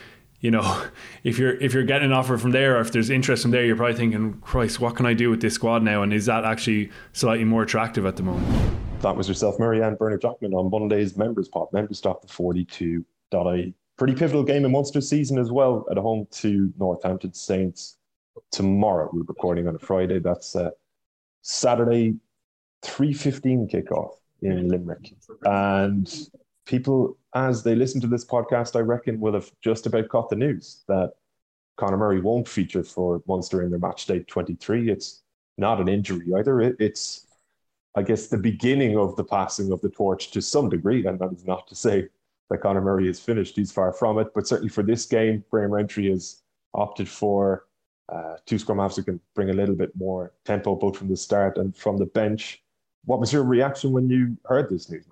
you 0.42 0.50
know, 0.50 0.84
if 1.24 1.38
you're 1.38 1.56
if 1.56 1.72
you're 1.72 1.84
getting 1.84 2.06
an 2.06 2.12
offer 2.12 2.36
from 2.36 2.50
there, 2.50 2.76
or 2.76 2.80
if 2.80 2.92
there's 2.92 3.08
interest 3.08 3.42
from 3.42 3.52
there, 3.52 3.64
you're 3.64 3.76
probably 3.76 3.96
thinking, 3.96 4.34
Christ, 4.42 4.80
what 4.80 4.94
can 4.94 5.06
I 5.06 5.14
do 5.14 5.30
with 5.30 5.40
this 5.40 5.54
squad 5.54 5.82
now? 5.82 6.02
And 6.02 6.12
is 6.12 6.26
that 6.26 6.44
actually 6.44 6.90
slightly 7.14 7.44
more 7.44 7.62
attractive 7.62 8.04
at 8.04 8.16
the 8.16 8.22
moment? 8.22 8.46
That 9.00 9.16
was 9.16 9.26
yourself, 9.26 9.58
and 9.58 9.98
Bernard 9.98 10.20
Jackman 10.20 10.52
on 10.52 10.70
Monday's 10.70 11.16
Members 11.16 11.48
Pod, 11.48 11.68
members.the42.ie 11.72 13.74
pretty 14.02 14.14
pivotal 14.14 14.42
game 14.42 14.64
in 14.64 14.72
Munster 14.72 15.00
season 15.00 15.38
as 15.38 15.52
well 15.52 15.86
at 15.90 15.96
home 15.96 16.26
to 16.32 16.72
Northampton 16.78 17.32
Saints 17.32 17.98
tomorrow. 18.50 19.08
We're 19.12 19.22
recording 19.22 19.68
on 19.68 19.76
a 19.76 19.78
Friday. 19.78 20.18
That's 20.18 20.56
uh, 20.56 20.70
Saturday, 21.42 22.16
3.15 22.84 23.70
kickoff 23.70 24.14
in 24.40 24.68
Limerick. 24.68 25.12
And 25.44 26.12
people, 26.66 27.16
as 27.34 27.62
they 27.62 27.74
listen 27.74 28.00
to 28.00 28.06
this 28.06 28.24
podcast, 28.24 28.76
I 28.76 28.80
reckon 28.80 29.20
will 29.20 29.34
have 29.34 29.50
just 29.62 29.86
about 29.86 30.08
got 30.08 30.28
the 30.28 30.36
news 30.36 30.82
that 30.88 31.12
Conor 31.76 31.96
Murray 31.96 32.20
won't 32.20 32.48
feature 32.48 32.84
for 32.84 33.22
Munster 33.26 33.62
in 33.62 33.70
their 33.70 33.78
match 33.78 34.06
day 34.06 34.20
23. 34.20 34.90
It's 34.90 35.22
not 35.58 35.80
an 35.80 35.88
injury 35.88 36.32
either. 36.36 36.60
It, 36.60 36.76
it's, 36.78 37.26
I 37.96 38.02
guess, 38.02 38.28
the 38.28 38.38
beginning 38.38 38.96
of 38.96 39.16
the 39.16 39.24
passing 39.24 39.72
of 39.72 39.80
the 39.80 39.90
torch 39.90 40.30
to 40.32 40.42
some 40.42 40.68
degree. 40.68 41.06
And 41.06 41.18
that 41.18 41.32
is 41.32 41.44
not 41.44 41.66
to 41.68 41.74
say 41.74 42.08
that 42.50 42.60
Conor 42.60 42.82
Murray 42.82 43.08
is 43.08 43.20
finished. 43.20 43.56
He's 43.56 43.72
far 43.72 43.92
from 43.92 44.18
it. 44.18 44.28
But 44.34 44.46
certainly 44.46 44.68
for 44.68 44.82
this 44.82 45.06
game, 45.06 45.44
Graham 45.50 45.70
Rowntree 45.70 46.10
has 46.10 46.42
opted 46.74 47.08
for 47.08 47.66
uh, 48.08 48.36
two 48.46 48.58
scrum 48.58 48.78
halves 48.78 48.96
who 48.96 49.02
can 49.02 49.20
bring 49.34 49.50
a 49.50 49.54
little 49.54 49.74
bit 49.74 49.90
more 49.96 50.32
tempo 50.44 50.74
both 50.74 50.96
from 50.96 51.08
the 51.08 51.16
start 51.16 51.56
and 51.56 51.74
from 51.76 51.96
the 51.96 52.06
bench. 52.06 52.62
What 53.04 53.20
was 53.20 53.32
your 53.32 53.44
reaction 53.44 53.92
when 53.92 54.08
you 54.08 54.36
heard 54.44 54.68
this 54.70 54.90
news? 54.90 55.04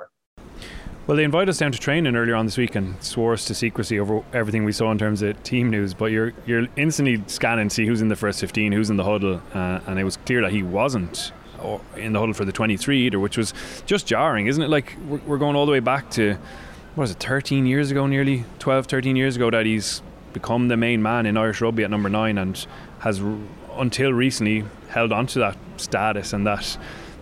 Well, 1.06 1.16
they 1.16 1.24
invited 1.24 1.48
us 1.48 1.58
down 1.58 1.72
to 1.72 1.78
training 1.78 2.14
earlier 2.14 2.36
on 2.36 2.46
this 2.46 2.56
week 2.56 2.76
and 2.76 3.02
swore 3.02 3.32
us 3.32 3.44
to 3.46 3.54
secrecy 3.54 3.98
over 3.98 4.22
everything 4.32 4.64
we 4.64 4.72
saw 4.72 4.92
in 4.92 4.98
terms 4.98 5.22
of 5.22 5.42
team 5.42 5.70
news. 5.70 5.94
But 5.94 6.12
you're 6.12 6.32
you're 6.46 6.68
instantly 6.76 7.22
scanning 7.26 7.68
to 7.68 7.74
see 7.74 7.86
who's 7.86 8.00
in 8.00 8.08
the 8.08 8.16
first 8.16 8.38
15, 8.40 8.72
who's 8.72 8.90
in 8.90 8.96
the 8.96 9.04
huddle, 9.04 9.42
uh, 9.54 9.80
and 9.86 9.98
it 9.98 10.04
was 10.04 10.18
clear 10.18 10.42
that 10.42 10.52
he 10.52 10.62
wasn't 10.62 11.32
in 11.96 12.12
the 12.12 12.18
huddle 12.18 12.32
for 12.32 12.44
the 12.44 12.52
23 12.52 13.06
either, 13.06 13.18
which 13.18 13.36
was 13.36 13.52
just 13.86 14.06
jarring, 14.06 14.46
isn't 14.46 14.62
it? 14.62 14.68
Like 14.68 14.96
we're, 15.08 15.20
we're 15.26 15.38
going 15.38 15.56
all 15.56 15.66
the 15.66 15.72
way 15.72 15.80
back 15.80 16.10
to 16.12 16.34
what 16.94 17.02
was 17.02 17.10
it 17.12 17.18
13 17.18 17.66
years 17.66 17.90
ago 17.90 18.06
nearly 18.06 18.44
12 18.58 18.86
13 18.86 19.16
years 19.16 19.36
ago 19.36 19.50
that 19.50 19.64
he's 19.64 20.02
become 20.32 20.68
the 20.68 20.76
main 20.76 21.02
man 21.02 21.26
in 21.26 21.36
Irish 21.36 21.60
rugby 21.60 21.84
at 21.84 21.90
number 21.90 22.08
9 22.08 22.38
and 22.38 22.66
has 23.00 23.20
until 23.76 24.12
recently 24.12 24.64
held 24.88 25.12
on 25.12 25.26
to 25.28 25.38
that 25.38 25.56
status 25.76 26.32
and 26.32 26.46
that 26.46 26.78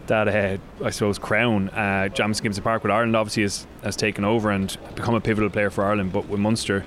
that 0.08 0.28
uh, 0.28 0.84
I 0.84 0.90
suppose 0.90 1.18
crown 1.18 1.68
uh, 1.70 2.08
Jamison 2.08 2.42
Gibson 2.42 2.64
Park 2.64 2.82
with 2.82 2.92
Ireland 2.92 3.16
obviously 3.16 3.44
has, 3.44 3.66
has 3.82 3.96
taken 3.96 4.24
over 4.24 4.50
and 4.50 4.76
become 4.94 5.14
a 5.14 5.20
pivotal 5.20 5.50
player 5.50 5.70
for 5.70 5.84
Ireland 5.84 6.12
but 6.12 6.28
with 6.28 6.40
Munster 6.40 6.84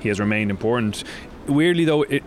he 0.00 0.08
has 0.08 0.20
remained 0.20 0.50
important. 0.50 1.04
Weirdly 1.46 1.84
though 1.84 2.02
it 2.02 2.22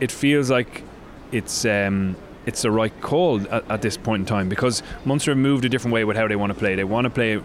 it 0.00 0.12
feels 0.12 0.50
like 0.50 0.82
it's 1.30 1.64
um, 1.64 2.16
it's 2.46 2.62
the 2.62 2.70
right 2.70 2.92
call 3.00 3.40
at, 3.52 3.70
at, 3.70 3.82
this 3.82 3.96
point 3.96 4.20
in 4.20 4.26
time 4.26 4.48
because 4.48 4.82
Munster 5.04 5.30
have 5.30 5.38
moved 5.38 5.64
a 5.64 5.68
different 5.68 5.94
way 5.94 6.04
with 6.04 6.16
how 6.16 6.26
they 6.28 6.36
want 6.36 6.52
to 6.52 6.58
play. 6.58 6.74
They 6.74 6.84
want 6.84 7.04
to 7.04 7.10
play 7.10 7.40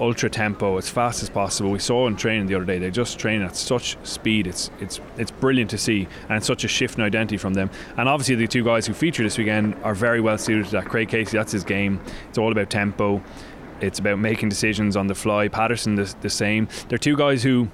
ultra 0.00 0.30
tempo 0.30 0.76
as 0.78 0.88
fast 0.88 1.22
as 1.22 1.30
possible. 1.30 1.70
We 1.70 1.78
saw 1.78 2.06
in 2.06 2.16
training 2.16 2.46
the 2.46 2.54
other 2.54 2.64
day; 2.64 2.78
they 2.78 2.90
just 2.90 3.18
train 3.18 3.42
at 3.42 3.56
such 3.56 3.96
speed. 4.02 4.46
It's 4.46 4.70
it's 4.80 5.00
it's 5.16 5.30
brilliant 5.30 5.70
to 5.70 5.78
see, 5.78 6.08
and 6.28 6.42
such 6.42 6.64
a 6.64 6.68
shift 6.68 6.98
in 6.98 7.04
identity 7.04 7.36
from 7.36 7.54
them. 7.54 7.70
And 7.96 8.08
obviously, 8.08 8.34
the 8.36 8.46
two 8.46 8.64
guys 8.64 8.86
who 8.86 8.94
feature 8.94 9.22
this 9.22 9.38
weekend 9.38 9.76
are 9.82 9.94
very 9.94 10.20
well 10.20 10.38
suited 10.38 10.66
to 10.66 10.72
that. 10.72 10.86
Craig 10.86 11.08
Casey, 11.08 11.36
that's 11.36 11.52
his 11.52 11.64
game. 11.64 12.00
It's 12.28 12.38
all 12.38 12.52
about 12.52 12.70
tempo. 12.70 13.22
It's 13.80 13.98
about 13.98 14.18
making 14.18 14.50
decisions 14.50 14.96
on 14.96 15.06
the 15.06 15.14
fly. 15.14 15.48
Patterson, 15.48 15.94
the, 15.94 16.14
the 16.20 16.30
same. 16.30 16.68
They're 16.88 16.98
two 16.98 17.16
guys 17.16 17.42
who 17.42 17.68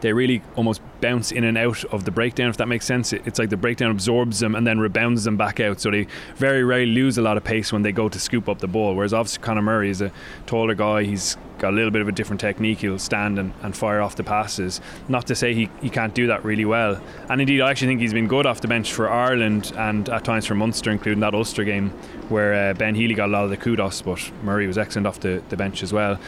they 0.00 0.12
really 0.12 0.42
almost 0.56 0.80
bounce 1.00 1.32
in 1.32 1.44
and 1.44 1.56
out 1.56 1.84
of 1.86 2.04
the 2.04 2.10
breakdown, 2.10 2.50
if 2.50 2.56
that 2.58 2.68
makes 2.68 2.86
sense. 2.86 3.12
It's 3.12 3.38
like 3.38 3.50
the 3.50 3.56
breakdown 3.56 3.90
absorbs 3.90 4.40
them 4.40 4.54
and 4.54 4.66
then 4.66 4.78
rebounds 4.78 5.24
them 5.24 5.36
back 5.36 5.60
out. 5.60 5.80
So 5.80 5.90
they 5.90 6.06
very 6.36 6.62
rarely 6.64 6.86
lose 6.86 7.18
a 7.18 7.22
lot 7.22 7.36
of 7.36 7.44
pace 7.44 7.72
when 7.72 7.82
they 7.82 7.92
go 7.92 8.08
to 8.08 8.18
scoop 8.18 8.48
up 8.48 8.58
the 8.58 8.68
ball. 8.68 8.94
Whereas 8.94 9.12
obviously 9.12 9.42
Conor 9.42 9.62
Murray 9.62 9.90
is 9.90 10.00
a 10.00 10.12
taller 10.46 10.74
guy. 10.74 11.04
He's 11.04 11.36
got 11.58 11.72
a 11.72 11.76
little 11.76 11.90
bit 11.90 12.02
of 12.02 12.08
a 12.08 12.12
different 12.12 12.40
technique. 12.40 12.80
He'll 12.80 12.98
stand 12.98 13.38
and, 13.38 13.52
and 13.62 13.76
fire 13.76 14.00
off 14.00 14.16
the 14.16 14.24
passes. 14.24 14.80
Not 15.08 15.26
to 15.28 15.34
say 15.34 15.54
he, 15.54 15.70
he 15.80 15.90
can't 15.90 16.14
do 16.14 16.26
that 16.28 16.44
really 16.44 16.64
well. 16.64 17.00
And 17.28 17.40
indeed, 17.40 17.60
I 17.60 17.70
actually 17.70 17.88
think 17.88 18.00
he's 18.00 18.14
been 18.14 18.28
good 18.28 18.46
off 18.46 18.60
the 18.60 18.68
bench 18.68 18.92
for 18.92 19.10
Ireland 19.10 19.72
and 19.76 20.08
at 20.08 20.24
times 20.24 20.46
for 20.46 20.54
Munster, 20.54 20.90
including 20.90 21.20
that 21.20 21.34
Ulster 21.34 21.64
game 21.64 21.90
where 22.28 22.70
uh, 22.70 22.74
Ben 22.74 22.94
Healy 22.94 23.14
got 23.14 23.28
a 23.28 23.32
lot 23.32 23.44
of 23.44 23.50
the 23.50 23.56
kudos, 23.56 24.02
but 24.02 24.30
Murray 24.42 24.66
was 24.66 24.78
excellent 24.78 25.06
off 25.06 25.20
the, 25.20 25.42
the 25.48 25.56
bench 25.56 25.82
as 25.82 25.92
well. 25.92 26.18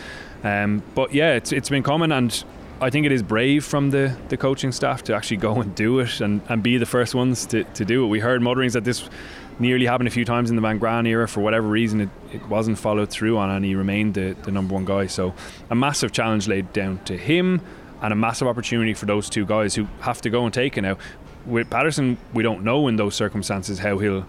Um, 0.45 0.83
but 0.95 1.14
yeah, 1.14 1.35
it's 1.35 1.52
it's 1.52 1.69
been 1.69 1.85
common 1.85 2.11
and 2.11 2.45
I 2.83 2.91
think 2.91 3.07
it 3.07 3.12
is 3.12 3.23
brave 3.23 3.65
from 3.65 3.91
the, 3.91 4.17
the 4.29 4.37
coaching 4.37 4.73
staff 4.73 5.05
to 5.05 5.15
actually 5.15 5.37
go 5.37 5.61
and 5.61 5.73
do 5.73 6.01
it 6.01 6.21
and, 6.21 6.41
and 6.49 6.65
be 6.65 6.79
the 6.79 6.87
first 6.87 7.15
ones 7.15 7.47
to, 7.47 7.62
to 7.62 7.85
do 7.85 8.05
it. 8.05 8.09
We 8.09 8.19
heard 8.19 8.43
mutterings 8.43 8.73
that 8.73 8.83
this 8.83 9.09
nearly 9.61 9.87
happened 9.87 10.09
a 10.09 10.11
few 10.11 10.25
times 10.25 10.51
in 10.51 10.57
the 10.57 10.62
Van 10.62 10.79
Graan 10.79 11.07
era. 11.07 11.29
For 11.29 11.41
whatever 11.43 11.69
reason, 11.69 12.01
it, 12.01 12.09
it 12.33 12.49
wasn't 12.49 12.81
followed 12.81 13.09
through 13.09 13.39
on, 13.39 13.51
and 13.51 13.65
he 13.65 13.77
remained 13.77 14.15
the, 14.15 14.35
the 14.43 14.51
number 14.51 14.75
one 14.75 14.85
guy. 14.85 15.07
So, 15.07 15.33
a 15.71 15.77
massive 15.77 16.11
challenge 16.11 16.49
laid 16.49 16.73
down 16.73 16.99
to 17.05 17.17
him, 17.17 17.61
and 18.01 18.12
a 18.12 18.17
massive 18.17 18.49
opportunity 18.49 18.95
for 18.95 19.07
those 19.07 19.31
two 19.31 19.47
guys 19.47 19.77
who 19.77 19.87
have 20.01 20.21
to 20.23 20.29
go 20.29 20.45
and 20.45 20.53
take 20.53 20.77
it 20.77 20.83
now. 20.83 20.99
With 21.47 21.71
Patterson, 21.71 22.19
we 22.35 22.43
don't 22.43 22.65
know 22.65 22.89
in 22.89 22.97
those 22.97 23.15
circumstances 23.15 23.79
how 23.79 23.99
he'll, 23.99 24.27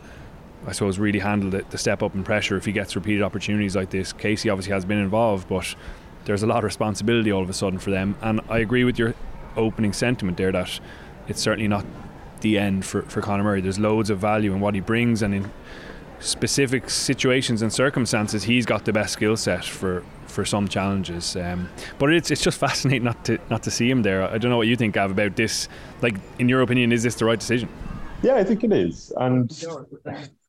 I 0.67 0.74
suppose, 0.74 1.00
really 1.00 1.19
handle 1.19 1.50
the, 1.50 1.65
the 1.72 1.79
step 1.79 2.03
up 2.03 2.13
in 2.13 2.24
pressure 2.24 2.55
if 2.55 2.65
he 2.65 2.72
gets 2.72 2.95
repeated 2.95 3.24
opportunities 3.24 3.75
like 3.75 3.89
this. 3.89 4.13
Casey 4.13 4.51
obviously 4.51 4.74
has 4.74 4.86
been 4.86 5.00
involved, 5.00 5.50
but 5.50 5.75
there's 6.25 6.43
a 6.43 6.47
lot 6.47 6.59
of 6.59 6.63
responsibility 6.63 7.31
all 7.31 7.41
of 7.41 7.49
a 7.49 7.53
sudden 7.53 7.79
for 7.79 7.91
them. 7.91 8.15
And 8.21 8.41
I 8.49 8.59
agree 8.59 8.83
with 8.83 8.97
your 8.97 9.13
opening 9.55 9.93
sentiment 9.93 10.37
there 10.37 10.51
that 10.51 10.79
it's 11.27 11.41
certainly 11.41 11.67
not 11.67 11.85
the 12.41 12.57
end 12.57 12.85
for, 12.85 13.03
for 13.03 13.21
Conor 13.21 13.43
Murray. 13.43 13.61
There's 13.61 13.79
loads 13.79 14.09
of 14.09 14.19
value 14.19 14.53
in 14.53 14.59
what 14.59 14.75
he 14.75 14.81
brings, 14.81 15.21
and 15.21 15.33
in 15.33 15.51
specific 16.19 16.89
situations 16.89 17.61
and 17.61 17.71
circumstances, 17.71 18.43
he's 18.43 18.65
got 18.65 18.85
the 18.85 18.93
best 18.93 19.13
skill 19.13 19.37
set 19.37 19.65
for, 19.65 20.03
for 20.27 20.45
some 20.45 20.67
challenges. 20.67 21.35
Um, 21.35 21.69
but 21.99 22.13
it's 22.13 22.31
it's 22.31 22.41
just 22.41 22.59
fascinating 22.67 23.03
not 23.03 23.25
to 23.25 23.39
not 23.49 23.63
to 23.63 23.71
see 23.71 23.89
him 23.89 24.03
there. 24.03 24.23
I 24.23 24.37
don't 24.37 24.51
know 24.51 24.57
what 24.57 24.67
you 24.67 24.75
think, 24.75 24.93
Gav, 24.93 25.11
about 25.11 25.35
this. 25.35 25.67
Like, 26.01 26.15
in 26.39 26.49
your 26.49 26.61
opinion, 26.61 26.91
is 26.91 27.03
this 27.03 27.15
the 27.15 27.25
right 27.25 27.39
decision? 27.39 27.69
Yeah, 28.21 28.35
I 28.35 28.43
think 28.43 28.63
it 28.63 28.71
is, 28.71 29.11
and 29.17 29.51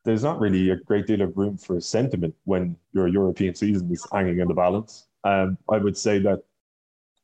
there's 0.05 0.23
not 0.23 0.39
really 0.39 0.71
a 0.71 0.77
great 0.77 1.07
deal 1.07 1.23
of 1.23 1.37
room 1.37 1.57
for 1.57 1.81
sentiment 1.81 2.35
when 2.45 2.77
your 2.93 3.09
European 3.09 3.55
season 3.55 3.91
is 3.91 4.07
hanging 4.13 4.39
in 4.39 4.49
the 4.49 4.55
balance. 4.55 5.09
Um, 5.25 5.59
I 5.71 5.79
would 5.79 5.97
say 5.97 6.19
that 6.21 6.43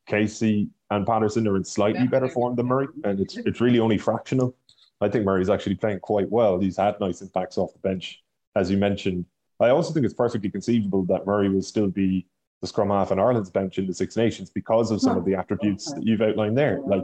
Casey 0.07 0.69
and 0.89 1.05
Patterson 1.05 1.47
are 1.47 1.55
in 1.55 1.63
slightly 1.63 2.07
better 2.07 2.27
form 2.27 2.55
than 2.55 2.65
Murray, 2.65 2.87
and 3.03 3.19
it's 3.19 3.37
it's 3.37 3.61
really 3.61 3.79
only 3.79 3.97
fractional. 3.97 4.55
I 4.99 5.09
think 5.09 5.25
Murray's 5.25 5.49
actually 5.49 5.75
playing 5.75 5.99
quite 5.99 6.29
well. 6.29 6.59
He's 6.59 6.77
had 6.77 6.99
nice 6.99 7.21
impacts 7.21 7.57
off 7.57 7.73
the 7.73 7.79
bench, 7.79 8.21
as 8.55 8.69
you 8.69 8.77
mentioned. 8.77 9.25
I 9.59 9.69
also 9.69 9.93
think 9.93 10.05
it's 10.05 10.13
perfectly 10.13 10.49
conceivable 10.49 11.03
that 11.05 11.25
Murray 11.25 11.49
will 11.49 11.61
still 11.61 11.87
be 11.87 12.25
the 12.61 12.67
scrum 12.67 12.89
half 12.89 13.11
on 13.11 13.19
Ireland's 13.19 13.49
bench 13.49 13.79
in 13.79 13.87
the 13.87 13.93
Six 13.93 14.15
Nations 14.15 14.49
because 14.49 14.91
of 14.91 15.01
some 15.01 15.17
of 15.17 15.25
the 15.25 15.33
attributes 15.33 15.91
that 15.93 16.03
you've 16.05 16.21
outlined 16.21 16.57
there, 16.57 16.79
like 16.85 17.03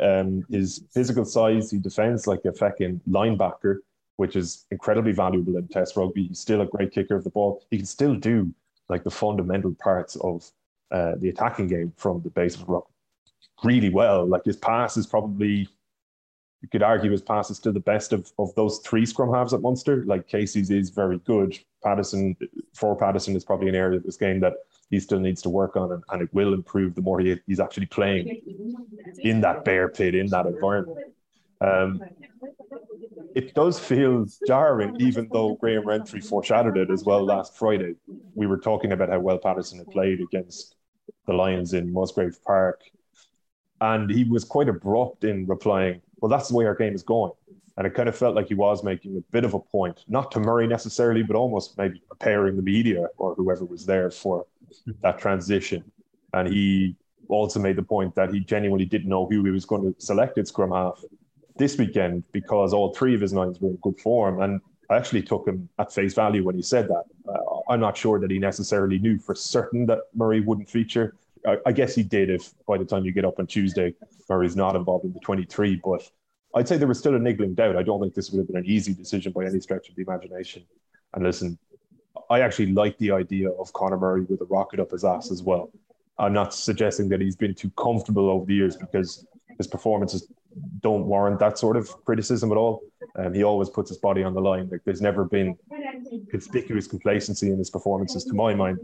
um, 0.00 0.44
his 0.48 0.84
physical 0.92 1.24
size. 1.24 1.70
He 1.70 1.78
defends 1.78 2.26
like 2.26 2.44
a 2.44 2.52
fucking 2.52 3.00
linebacker, 3.08 3.78
which 4.16 4.36
is 4.36 4.66
incredibly 4.70 5.12
valuable 5.12 5.56
in 5.56 5.66
Test 5.68 5.96
rugby. 5.96 6.28
He's 6.28 6.38
still 6.38 6.60
a 6.60 6.66
great 6.66 6.92
kicker 6.92 7.16
of 7.16 7.24
the 7.24 7.30
ball. 7.30 7.64
He 7.70 7.78
can 7.78 7.86
still 7.86 8.14
do 8.14 8.52
like 8.88 9.04
the 9.04 9.10
fundamental 9.10 9.74
parts 9.80 10.16
of 10.16 10.50
uh, 10.90 11.12
the 11.18 11.28
attacking 11.28 11.66
game 11.66 11.92
from 11.96 12.20
the 12.22 12.30
base 12.30 12.54
of 12.54 12.68
rugby. 12.68 12.90
really 13.64 13.90
well. 13.90 14.26
Like 14.26 14.44
his 14.44 14.56
pass 14.56 14.96
is 14.96 15.06
probably 15.06 15.68
you 16.62 16.68
could 16.68 16.82
argue 16.82 17.10
his 17.10 17.22
pass 17.22 17.50
is 17.50 17.58
still 17.58 17.72
the 17.72 17.80
best 17.80 18.12
of, 18.12 18.32
of 18.38 18.54
those 18.54 18.78
three 18.78 19.04
scrum 19.04 19.32
halves 19.32 19.52
at 19.52 19.60
Munster. 19.60 20.04
Like 20.04 20.26
Casey's 20.26 20.70
is 20.70 20.90
very 20.90 21.18
good. 21.18 21.58
Patterson 21.84 22.36
for 22.74 22.96
Patterson 22.96 23.36
is 23.36 23.44
probably 23.44 23.68
an 23.68 23.74
area 23.74 23.98
of 23.98 24.04
this 24.04 24.16
game 24.16 24.40
that 24.40 24.54
he 24.90 24.98
still 24.98 25.20
needs 25.20 25.42
to 25.42 25.48
work 25.50 25.76
on, 25.76 25.92
and, 25.92 26.02
and 26.10 26.22
it 26.22 26.32
will 26.32 26.54
improve 26.54 26.94
the 26.94 27.02
more 27.02 27.20
he, 27.20 27.38
he's 27.46 27.60
actually 27.60 27.86
playing 27.86 28.40
in 29.18 29.40
that 29.40 29.64
bear 29.64 29.88
pit 29.88 30.14
in 30.14 30.28
that 30.28 30.46
environment. 30.46 30.98
Um, 31.60 32.00
it 33.34 33.54
does 33.54 33.78
feel 33.78 34.26
jarring, 34.46 34.96
even 34.98 35.28
though 35.32 35.56
Graham 35.56 35.84
Rowntree 35.84 36.24
foreshadowed 36.24 36.78
it 36.78 36.90
as 36.90 37.04
well 37.04 37.24
last 37.24 37.56
Friday. 37.56 37.94
We 38.36 38.46
were 38.46 38.58
talking 38.58 38.92
about 38.92 39.08
how 39.08 39.18
well 39.18 39.38
Patterson 39.38 39.78
had 39.78 39.88
played 39.88 40.20
against 40.20 40.76
the 41.26 41.32
Lions 41.32 41.72
in 41.72 41.92
Musgrave 41.92 42.38
Park, 42.44 42.82
and 43.80 44.10
he 44.10 44.24
was 44.24 44.44
quite 44.44 44.68
abrupt 44.68 45.24
in 45.24 45.46
replying, 45.46 46.00
Well, 46.18 46.28
that's 46.28 46.48
the 46.48 46.54
way 46.54 46.66
our 46.66 46.74
game 46.74 46.94
is 46.94 47.02
going. 47.02 47.32
And 47.78 47.86
it 47.86 47.94
kind 47.94 48.08
of 48.08 48.16
felt 48.16 48.34
like 48.34 48.48
he 48.48 48.54
was 48.54 48.82
making 48.82 49.16
a 49.16 49.32
bit 49.32 49.44
of 49.44 49.54
a 49.54 49.58
point, 49.58 50.04
not 50.08 50.30
to 50.32 50.40
Murray 50.40 50.66
necessarily, 50.66 51.22
but 51.22 51.36
almost 51.36 51.76
maybe 51.76 52.00
preparing 52.08 52.56
the 52.56 52.62
media 52.62 53.06
or 53.18 53.34
whoever 53.34 53.64
was 53.64 53.84
there 53.84 54.10
for 54.10 54.46
that 55.02 55.18
transition. 55.18 55.84
And 56.32 56.48
he 56.48 56.96
also 57.28 57.60
made 57.60 57.76
the 57.76 57.82
point 57.82 58.14
that 58.14 58.32
he 58.32 58.40
genuinely 58.40 58.86
didn't 58.86 59.08
know 59.08 59.26
who 59.26 59.44
he 59.44 59.50
was 59.50 59.66
going 59.66 59.82
to 59.82 60.00
select 60.00 60.38
at 60.38 60.48
scrum 60.48 60.70
half 60.70 61.02
this 61.56 61.76
weekend 61.76 62.24
because 62.32 62.72
all 62.72 62.94
three 62.94 63.14
of 63.14 63.20
his 63.20 63.32
nines 63.32 63.60
were 63.60 63.70
in 63.70 63.76
good 63.76 63.98
form. 63.98 64.40
And 64.40 64.60
I 64.88 64.96
actually 64.96 65.22
took 65.22 65.46
him 65.46 65.68
at 65.78 65.92
face 65.92 66.14
value 66.14 66.44
when 66.44 66.56
he 66.56 66.62
said 66.62 66.88
that. 66.88 67.04
Uh, 67.28 67.55
I'm 67.68 67.80
not 67.80 67.96
sure 67.96 68.20
that 68.20 68.30
he 68.30 68.38
necessarily 68.38 68.98
knew 68.98 69.18
for 69.18 69.34
certain 69.34 69.86
that 69.86 70.00
Murray 70.14 70.40
wouldn't 70.40 70.70
feature. 70.70 71.16
I, 71.46 71.58
I, 71.66 71.72
guess 71.72 71.94
he 71.94 72.02
did 72.02 72.30
if 72.30 72.52
by 72.66 72.78
the 72.78 72.84
time 72.84 73.04
you 73.04 73.12
get 73.12 73.24
up 73.24 73.38
on 73.38 73.46
Tuesday, 73.46 73.94
Murray's 74.28 74.56
not 74.56 74.76
involved 74.76 75.04
in 75.04 75.12
the 75.12 75.20
23. 75.20 75.80
But 75.84 76.08
I'd 76.54 76.68
say 76.68 76.76
there 76.76 76.88
was 76.88 76.98
still 76.98 77.14
a 77.14 77.18
niggling 77.18 77.54
doubt. 77.54 77.76
I 77.76 77.82
don't 77.82 78.00
think 78.00 78.14
this 78.14 78.30
would 78.30 78.38
have 78.38 78.46
been 78.46 78.56
an 78.56 78.66
easy 78.66 78.94
decision 78.94 79.32
by 79.32 79.44
any 79.44 79.60
stretch 79.60 79.88
of 79.88 79.96
the 79.96 80.02
imagination. 80.02 80.64
And 81.14 81.24
listen, 81.24 81.58
I 82.30 82.40
actually 82.40 82.72
like 82.72 82.96
the 82.98 83.10
idea 83.12 83.50
of 83.50 83.72
Conor 83.72 83.98
Murray 83.98 84.22
with 84.22 84.40
a 84.40 84.46
rocket 84.46 84.80
up 84.80 84.90
his 84.90 85.04
ass 85.04 85.30
as 85.30 85.42
well. 85.42 85.70
I'm 86.18 86.32
not 86.32 86.54
suggesting 86.54 87.08
that 87.10 87.20
he's 87.20 87.36
been 87.36 87.54
too 87.54 87.70
comfortable 87.70 88.30
over 88.30 88.46
the 88.46 88.54
years 88.54 88.76
because 88.76 89.26
his 89.58 89.66
performances 89.66 90.32
don't 90.80 91.04
warrant 91.04 91.38
that 91.40 91.58
sort 91.58 91.76
of 91.76 91.88
criticism 92.04 92.50
at 92.52 92.56
all. 92.56 92.82
Um, 93.16 93.34
he 93.34 93.42
always 93.42 93.68
puts 93.68 93.90
his 93.90 93.98
body 93.98 94.22
on 94.22 94.34
the 94.34 94.40
line. 94.40 94.68
Like 94.70 94.80
there's 94.84 95.02
never 95.02 95.24
been 95.24 95.56
conspicuous 96.30 96.86
complacency 96.86 97.50
in 97.50 97.58
his 97.58 97.70
performances, 97.70 98.24
to 98.24 98.34
my 98.34 98.54
mind. 98.54 98.78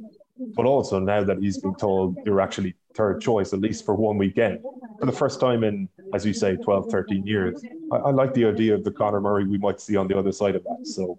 But 0.57 0.67
also 0.67 0.99
now 0.99 1.23
that 1.25 1.39
he's 1.39 1.59
been 1.59 1.75
told 1.75 2.17
you're 2.25 2.41
actually 2.41 2.75
third 2.95 3.21
choice, 3.21 3.53
at 3.53 3.61
least 3.61 3.85
for 3.85 3.95
one 3.95 4.19
weekend, 4.19 4.61
for 4.99 5.07
the 5.07 5.13
first 5.13 5.41
time 5.41 5.63
in, 5.63 5.89
as 6.15 6.25
you 6.27 6.33
say, 6.33 6.57
12, 6.57 6.91
13 6.91 7.27
years, 7.27 7.63
I, 7.91 7.97
I 7.97 8.11
like 8.11 8.35
the 8.35 8.47
idea 8.47 8.75
of 8.75 8.83
the 8.85 8.91
Conor 8.91 9.21
Murray 9.21 9.47
we 9.47 9.59
might 9.59 9.81
see 9.81 9.97
on 9.97 10.09
the 10.09 10.19
other 10.19 10.33
side 10.33 10.57
of 10.57 10.65
that. 10.65 10.87
So, 10.87 11.19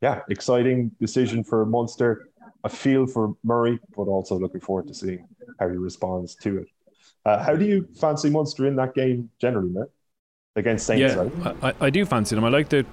yeah, 0.00 0.20
exciting 0.28 0.90
decision 1.00 1.44
for 1.44 1.66
Munster. 1.66 2.28
I 2.64 2.68
feel 2.68 3.06
for 3.06 3.36
Murray, 3.42 3.80
but 3.96 4.04
also 4.04 4.38
looking 4.38 4.60
forward 4.60 4.86
to 4.88 4.94
seeing 4.94 5.26
how 5.58 5.68
he 5.68 5.76
responds 5.76 6.34
to 6.36 6.58
it. 6.58 6.68
Uh, 7.24 7.42
how 7.42 7.56
do 7.56 7.64
you 7.64 7.88
fancy 8.00 8.30
Munster 8.30 8.66
in 8.66 8.76
that 8.76 8.94
game 8.94 9.30
generally, 9.40 9.68
Matt? 9.68 9.88
Against 10.54 10.86
Saints, 10.86 11.14
yeah, 11.14 11.28
right? 11.44 11.74
I, 11.80 11.86
I 11.86 11.90
do 11.90 12.04
fancy 12.04 12.34
them. 12.34 12.44
I 12.44 12.50
like 12.50 12.68
the 12.68 12.84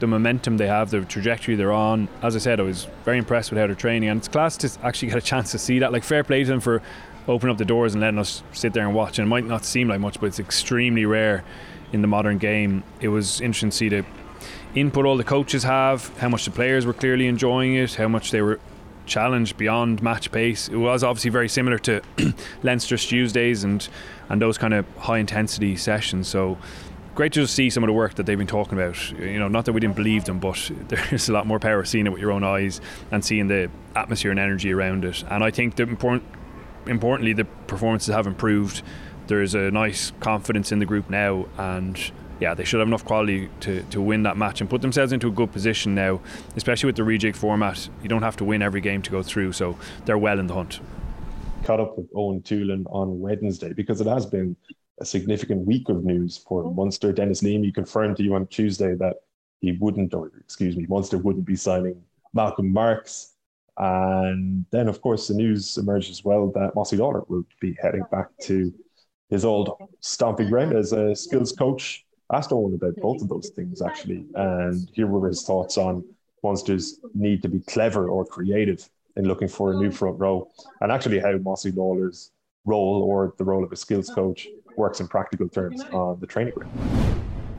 the 0.00 0.06
momentum 0.06 0.56
they 0.56 0.66
have, 0.66 0.90
the 0.90 1.04
trajectory 1.04 1.54
they're 1.54 1.72
on. 1.72 2.08
As 2.22 2.36
I 2.36 2.38
said, 2.38 2.60
I 2.60 2.62
was 2.62 2.86
very 3.04 3.18
impressed 3.18 3.50
with 3.50 3.58
how 3.58 3.66
they're 3.66 3.76
training, 3.76 4.08
and 4.08 4.18
it's 4.18 4.28
class 4.28 4.56
to 4.58 4.70
actually 4.82 5.08
get 5.08 5.18
a 5.18 5.22
chance 5.22 5.50
to 5.52 5.58
see 5.58 5.78
that. 5.80 5.92
Like, 5.92 6.04
fair 6.04 6.24
play 6.24 6.44
to 6.44 6.50
them 6.50 6.60
for 6.60 6.82
opening 7.26 7.52
up 7.52 7.58
the 7.58 7.64
doors 7.64 7.94
and 7.94 8.00
letting 8.00 8.18
us 8.18 8.42
sit 8.52 8.72
there 8.72 8.84
and 8.84 8.94
watch. 8.94 9.18
And 9.18 9.26
it 9.26 9.30
might 9.30 9.44
not 9.44 9.64
seem 9.64 9.88
like 9.88 10.00
much, 10.00 10.20
but 10.20 10.26
it's 10.26 10.40
extremely 10.40 11.06
rare 11.06 11.44
in 11.92 12.02
the 12.02 12.08
modern 12.08 12.38
game. 12.38 12.82
It 13.00 13.08
was 13.08 13.40
interesting 13.40 13.70
to 13.70 13.76
see 13.76 13.88
the 13.88 14.04
input 14.74 15.06
all 15.06 15.16
the 15.16 15.24
coaches 15.24 15.62
have, 15.62 16.16
how 16.18 16.28
much 16.28 16.44
the 16.44 16.50
players 16.50 16.84
were 16.84 16.92
clearly 16.92 17.26
enjoying 17.26 17.74
it, 17.74 17.94
how 17.94 18.08
much 18.08 18.30
they 18.30 18.42
were 18.42 18.58
challenged 19.06 19.56
beyond 19.56 20.02
match 20.02 20.32
pace. 20.32 20.68
It 20.68 20.76
was 20.76 21.04
obviously 21.04 21.30
very 21.30 21.48
similar 21.48 21.78
to 21.80 22.02
Leinster's 22.62 23.06
Tuesdays 23.06 23.64
and 23.64 23.86
and 24.28 24.40
those 24.40 24.56
kind 24.56 24.72
of 24.72 24.86
high 24.96 25.18
intensity 25.18 25.76
sessions. 25.76 26.28
So 26.28 26.58
great 27.14 27.32
to 27.32 27.46
see 27.46 27.70
some 27.70 27.84
of 27.84 27.88
the 27.88 27.92
work 27.92 28.14
that 28.14 28.26
they've 28.26 28.38
been 28.38 28.46
talking 28.46 28.78
about. 28.78 29.10
You 29.12 29.38
know, 29.38 29.48
not 29.48 29.64
that 29.66 29.72
we 29.72 29.80
didn't 29.80 29.96
believe 29.96 30.24
them, 30.24 30.38
but 30.40 30.70
there's 30.88 31.28
a 31.28 31.32
lot 31.32 31.46
more 31.46 31.58
power 31.58 31.84
seeing 31.84 32.06
it 32.06 32.10
with 32.10 32.20
your 32.20 32.32
own 32.32 32.44
eyes 32.44 32.80
and 33.10 33.24
seeing 33.24 33.48
the 33.48 33.70
atmosphere 33.94 34.30
and 34.30 34.40
energy 34.40 34.72
around 34.72 35.04
it. 35.04 35.22
And 35.30 35.44
I 35.44 35.50
think 35.50 35.76
the 35.76 35.84
important, 35.84 36.24
importantly, 36.86 37.32
the 37.32 37.44
performances 37.44 38.14
have 38.14 38.26
improved. 38.26 38.82
There's 39.26 39.54
a 39.54 39.70
nice 39.70 40.12
confidence 40.20 40.72
in 40.72 40.80
the 40.80 40.86
group 40.86 41.08
now, 41.08 41.46
and 41.56 41.98
yeah, 42.40 42.54
they 42.54 42.64
should 42.64 42.80
have 42.80 42.88
enough 42.88 43.04
quality 43.04 43.48
to, 43.60 43.82
to 43.90 44.00
win 44.00 44.24
that 44.24 44.36
match 44.36 44.60
and 44.60 44.68
put 44.68 44.82
themselves 44.82 45.12
into 45.12 45.28
a 45.28 45.30
good 45.30 45.52
position 45.52 45.94
now, 45.94 46.20
especially 46.56 46.88
with 46.88 46.96
the 46.96 47.02
rejig 47.02 47.36
format. 47.36 47.88
You 48.02 48.08
don't 48.08 48.22
have 48.22 48.36
to 48.38 48.44
win 48.44 48.60
every 48.60 48.80
game 48.80 49.00
to 49.02 49.10
go 49.10 49.22
through, 49.22 49.52
so 49.52 49.78
they're 50.04 50.18
well 50.18 50.38
in 50.38 50.48
the 50.48 50.54
hunt. 50.54 50.80
Caught 51.62 51.80
up 51.80 51.96
with 51.96 52.12
Eoin 52.12 52.42
Toolan 52.42 52.84
on 52.90 53.20
Wednesday 53.20 53.72
because 53.72 54.00
it 54.02 54.06
has 54.06 54.26
been 54.26 54.56
a 55.00 55.04
significant 55.04 55.66
week 55.66 55.88
of 55.88 56.04
news 56.04 56.36
for 56.36 56.64
oh. 56.64 56.72
Munster. 56.72 57.12
Denis 57.12 57.42
Leamy 57.42 57.72
confirmed 57.72 58.16
to 58.18 58.22
you 58.22 58.34
on 58.34 58.46
Tuesday 58.46 58.94
that 58.94 59.16
he 59.60 59.72
wouldn't, 59.72 60.14
or 60.14 60.30
excuse 60.38 60.76
me, 60.76 60.86
Munster 60.88 61.18
wouldn't 61.18 61.46
be 61.46 61.56
signing 61.56 62.02
Malcolm 62.32 62.72
Marx. 62.72 63.32
And 63.76 64.64
then, 64.70 64.88
of 64.88 65.00
course, 65.00 65.26
the 65.26 65.34
news 65.34 65.76
emerged 65.78 66.10
as 66.10 66.24
well 66.24 66.52
that 66.52 66.74
Mossy 66.74 66.96
Lawlor 66.96 67.28
will 67.28 67.44
be 67.60 67.76
heading 67.82 68.04
back 68.10 68.28
to 68.42 68.72
his 69.30 69.44
old 69.44 69.76
stomping 70.00 70.48
ground 70.48 70.76
as 70.76 70.92
a 70.92 71.16
skills 71.16 71.52
coach 71.52 72.04
asked 72.32 72.52
Owen 72.52 72.74
about 72.74 72.96
both 72.96 73.20
of 73.22 73.28
those 73.28 73.50
things 73.50 73.82
actually, 73.82 74.26
and 74.34 74.88
here 74.92 75.06
were 75.06 75.28
his 75.28 75.42
thoughts 75.42 75.76
on 75.76 76.04
Munsters 76.42 77.00
need 77.14 77.42
to 77.42 77.48
be 77.48 77.60
clever 77.60 78.08
or 78.08 78.24
creative 78.24 78.88
in 79.16 79.26
looking 79.26 79.48
for 79.48 79.72
a 79.72 79.76
new 79.76 79.90
front 79.90 80.18
row, 80.18 80.48
and 80.80 80.90
actually 80.90 81.18
how 81.18 81.36
Mossy 81.38 81.70
Lawlor's 81.72 82.32
role 82.64 83.02
or 83.02 83.34
the 83.38 83.44
role 83.44 83.62
of 83.62 83.72
a 83.72 83.76
skills 83.76 84.10
coach 84.10 84.48
works 84.76 85.00
in 85.00 85.08
practical 85.08 85.48
terms 85.48 85.82
on 85.92 86.20
the 86.20 86.26
training 86.26 86.54
ground. 86.54 86.72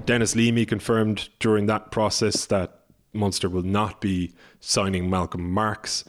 Denis 0.06 0.36
Leamy 0.36 0.66
confirmed 0.66 1.30
during 1.40 1.66
that 1.66 1.92
process 1.92 2.46
that 2.48 2.82
Munster 3.14 3.50
will 3.50 3.64
not 3.64 4.02
be 4.02 4.34
signing 4.60 5.10
Malcolm 5.10 5.52
Marx, 5.52 6.04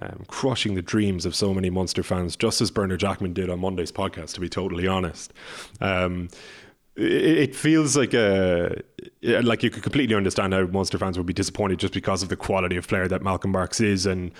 Um, 0.00 0.24
crushing 0.26 0.74
the 0.74 0.80
dreams 0.80 1.26
of 1.26 1.34
so 1.34 1.52
many 1.52 1.68
Munster 1.68 2.02
fans, 2.02 2.34
just 2.34 2.62
as 2.62 2.70
Bernard 2.70 3.00
Jackman 3.00 3.34
did 3.34 3.50
on 3.50 3.60
Monday's 3.60 3.92
podcast, 3.92 4.32
to 4.34 4.40
be 4.40 4.48
totally 4.48 4.86
honest. 4.86 5.34
Um, 5.82 6.28
it 6.96 7.54
feels 7.54 7.94
like 7.94 8.14
a 8.14 8.82
like 9.22 9.62
you 9.62 9.68
could 9.70 9.82
completely 9.82 10.16
understand 10.16 10.54
how 10.54 10.64
Munster 10.66 10.98
fans 10.98 11.18
would 11.18 11.26
be 11.26 11.34
disappointed 11.34 11.78
just 11.78 11.92
because 11.92 12.22
of 12.22 12.30
the 12.30 12.36
quality 12.36 12.76
of 12.78 12.88
player 12.88 13.06
that 13.08 13.22
Malcolm 13.22 13.52
Marx 13.52 13.80
is 13.80 14.06
and 14.06 14.32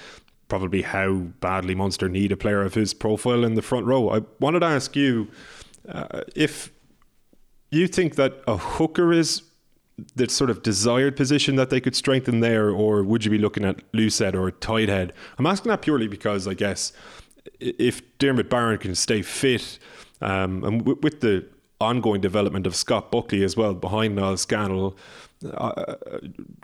probably 0.49 0.83
how 0.83 1.15
badly 1.41 1.75
Munster 1.75 2.09
need 2.09 2.33
a 2.33 2.37
player 2.37 2.63
of 2.63 2.73
his 2.75 2.95
profile 2.95 3.45
in 3.45 3.55
the 3.55 3.63
front 3.63 3.85
row. 3.87 4.09
I 4.09 4.23
wanted 4.41 4.61
to 4.61 4.67
ask 4.67 4.97
you 4.97 5.29
uh, 5.89 6.23
if 6.35 6.73
you 7.71 7.87
think 7.87 8.17
that 8.17 8.43
a 8.47 8.57
hooker 8.57 9.13
is 9.13 9.43
the 10.15 10.29
sort 10.29 10.51
of 10.51 10.63
desired 10.63 11.17
position 11.17 11.57
that 11.57 11.71
they 11.71 11.81
could 11.81 11.95
strengthen 11.95 12.41
there, 12.41 12.71
or 12.71 13.03
would 13.03 13.25
you 13.25 13.31
be 13.31 13.39
looking 13.39 13.65
at 13.65 13.83
loose 13.93 14.19
head 14.19 14.35
or 14.35 14.51
tight 14.51 14.89
head? 14.89 15.13
I'm 15.39 15.47
asking 15.47 15.71
that 15.71 15.83
purely 15.83 16.09
because 16.09 16.47
I 16.49 16.55
guess 16.55 16.93
if 17.61 18.03
Diarmuid 18.19 18.49
Barron 18.49 18.79
can 18.79 18.95
stay 18.95 19.23
fit, 19.23 19.79
um, 20.21 20.65
and 20.65 20.79
w- 20.81 20.99
with 21.03 21.21
the 21.21 21.47
ongoing 21.83 22.21
development 22.21 22.67
of 22.67 22.75
Scott 22.75 23.11
Buckley 23.11 23.43
as 23.45 23.57
well 23.57 23.75
behind 23.75 24.17
Niall 24.17 24.37
Scannell. 24.37 24.97
Uh, 25.45 25.97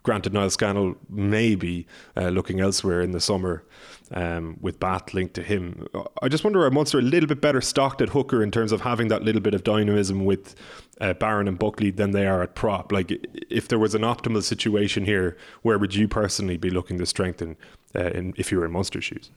granted, 0.04 0.32
Niall 0.32 0.50
Scannell 0.50 0.94
may 1.08 1.54
be 1.54 1.86
uh, 2.16 2.28
looking 2.28 2.60
elsewhere 2.60 3.00
in 3.00 3.10
the 3.10 3.20
summer 3.20 3.64
um, 4.12 4.56
with 4.60 4.78
Bath 4.78 5.12
linked 5.14 5.34
to 5.34 5.42
him. 5.42 5.86
I 6.22 6.28
just 6.28 6.44
wonder 6.44 6.64
are 6.64 6.70
Munster 6.70 6.98
a 6.98 7.02
little 7.02 7.26
bit 7.26 7.40
better 7.40 7.60
stocked 7.60 8.00
at 8.00 8.10
hooker 8.10 8.42
in 8.42 8.50
terms 8.50 8.72
of 8.72 8.82
having 8.82 9.08
that 9.08 9.22
little 9.22 9.40
bit 9.40 9.54
of 9.54 9.64
dynamism 9.64 10.24
with 10.24 10.54
uh, 11.00 11.14
Barron 11.14 11.48
and 11.48 11.58
Buckley 11.58 11.90
than 11.90 12.12
they 12.12 12.26
are 12.26 12.42
at 12.42 12.54
prop? 12.54 12.92
Like, 12.92 13.10
if 13.50 13.68
there 13.68 13.78
was 13.78 13.94
an 13.94 14.02
optimal 14.02 14.42
situation 14.42 15.04
here, 15.04 15.36
where 15.62 15.78
would 15.78 15.94
you 15.94 16.08
personally 16.08 16.56
be 16.56 16.70
looking 16.70 16.98
to 16.98 17.06
strengthen 17.06 17.56
uh, 17.94 18.10
in, 18.10 18.34
if 18.36 18.52
you 18.52 18.58
were 18.58 18.64
in 18.64 18.72
Munster 18.72 19.00
shoes? 19.00 19.30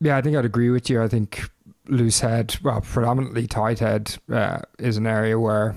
Yeah, 0.00 0.16
I 0.16 0.22
think 0.22 0.36
I'd 0.36 0.44
agree 0.44 0.70
with 0.70 0.90
you. 0.90 1.00
I 1.00 1.08
think 1.08 1.48
Loosehead, 1.88 2.62
well, 2.62 2.80
predominantly 2.80 3.46
tight 3.46 3.80
head, 3.80 4.16
uh, 4.30 4.60
is 4.78 4.96
an 4.96 5.06
area 5.06 5.38
where 5.38 5.76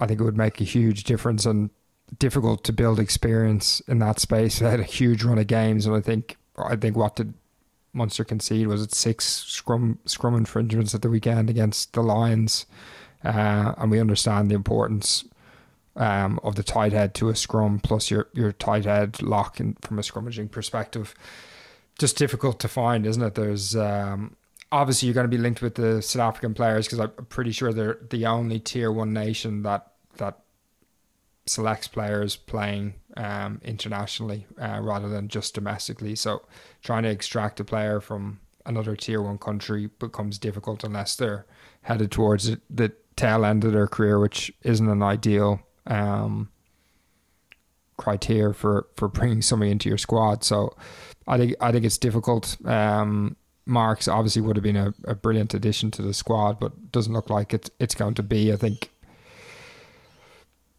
I 0.00 0.06
think 0.06 0.20
it 0.20 0.24
would 0.24 0.36
make 0.36 0.60
a 0.60 0.64
huge 0.64 1.04
difference 1.04 1.44
and 1.46 1.70
difficult 2.18 2.64
to 2.64 2.72
build 2.72 2.98
experience 2.98 3.80
in 3.80 3.98
that 3.98 4.20
space. 4.20 4.58
They 4.58 4.70
had 4.70 4.80
a 4.80 4.84
huge 4.84 5.24
run 5.24 5.38
of 5.38 5.46
games, 5.46 5.86
and 5.86 5.94
I 5.94 6.00
think 6.00 6.36
I 6.56 6.76
think 6.76 6.96
what 6.96 7.16
did 7.16 7.34
Munster 7.92 8.24
concede 8.24 8.66
was 8.66 8.82
it 8.82 8.94
six 8.94 9.24
scrum 9.24 9.98
scrum 10.04 10.34
infringements 10.34 10.94
at 10.94 11.02
the 11.02 11.10
weekend 11.10 11.50
against 11.50 11.92
the 11.92 12.02
Lions, 12.02 12.66
uh, 13.24 13.74
and 13.76 13.90
we 13.90 14.00
understand 14.00 14.50
the 14.50 14.54
importance 14.54 15.24
um, 15.96 16.40
of 16.42 16.56
the 16.56 16.62
tight 16.62 16.92
head 16.92 17.14
to 17.14 17.28
a 17.28 17.36
scrum 17.36 17.78
plus 17.78 18.10
your 18.10 18.28
your 18.32 18.52
tight 18.52 18.84
head 18.84 19.22
lock 19.22 19.60
in, 19.60 19.76
from 19.80 19.98
a 19.98 20.02
scrummaging 20.02 20.50
perspective. 20.50 21.14
Just 21.98 22.16
difficult 22.16 22.58
to 22.60 22.68
find, 22.68 23.06
isn't 23.06 23.22
it? 23.22 23.34
There's 23.36 23.76
um, 23.76 24.36
obviously 24.74 25.06
you're 25.06 25.14
going 25.14 25.30
to 25.30 25.36
be 25.36 25.38
linked 25.38 25.62
with 25.62 25.76
the 25.76 26.02
South 26.02 26.28
African 26.28 26.52
players 26.52 26.86
because 26.86 26.98
I'm 26.98 27.10
pretty 27.26 27.52
sure 27.52 27.72
they're 27.72 27.98
the 28.10 28.26
only 28.26 28.58
tier 28.58 28.90
one 28.90 29.12
nation 29.12 29.62
that 29.62 29.92
that 30.16 30.40
selects 31.46 31.86
players 31.86 32.36
playing 32.36 32.94
um, 33.16 33.60
internationally 33.64 34.46
uh, 34.60 34.80
rather 34.82 35.08
than 35.08 35.28
just 35.28 35.54
domestically. 35.54 36.16
So 36.16 36.42
trying 36.82 37.04
to 37.04 37.10
extract 37.10 37.60
a 37.60 37.64
player 37.64 38.00
from 38.00 38.40
another 38.66 38.96
tier 38.96 39.22
one 39.22 39.38
country 39.38 39.90
becomes 39.98 40.38
difficult 40.38 40.82
unless 40.82 41.14
they're 41.14 41.46
headed 41.82 42.10
towards 42.10 42.50
the 42.68 42.92
tail 43.14 43.44
end 43.44 43.64
of 43.64 43.72
their 43.72 43.86
career, 43.86 44.18
which 44.18 44.52
isn't 44.62 44.88
an 44.88 45.02
ideal 45.02 45.60
um, 45.86 46.48
criteria 47.96 48.52
for 48.52 48.88
for 48.96 49.06
bringing 49.08 49.40
somebody 49.40 49.70
into 49.70 49.88
your 49.88 49.98
squad. 49.98 50.42
So 50.42 50.74
I 51.28 51.38
think 51.38 51.54
I 51.60 51.70
think 51.70 51.84
it's 51.84 51.98
difficult. 51.98 52.56
Um, 52.66 53.36
Marx 53.66 54.08
obviously 54.08 54.42
would 54.42 54.56
have 54.56 54.62
been 54.62 54.76
a, 54.76 54.94
a 55.04 55.14
brilliant 55.14 55.54
addition 55.54 55.90
to 55.92 56.02
the 56.02 56.14
squad, 56.14 56.60
but 56.60 56.92
doesn't 56.92 57.12
look 57.12 57.30
like 57.30 57.54
it's 57.54 57.70
it's 57.78 57.94
going 57.94 58.14
to 58.14 58.22
be. 58.22 58.52
I 58.52 58.56
think 58.56 58.90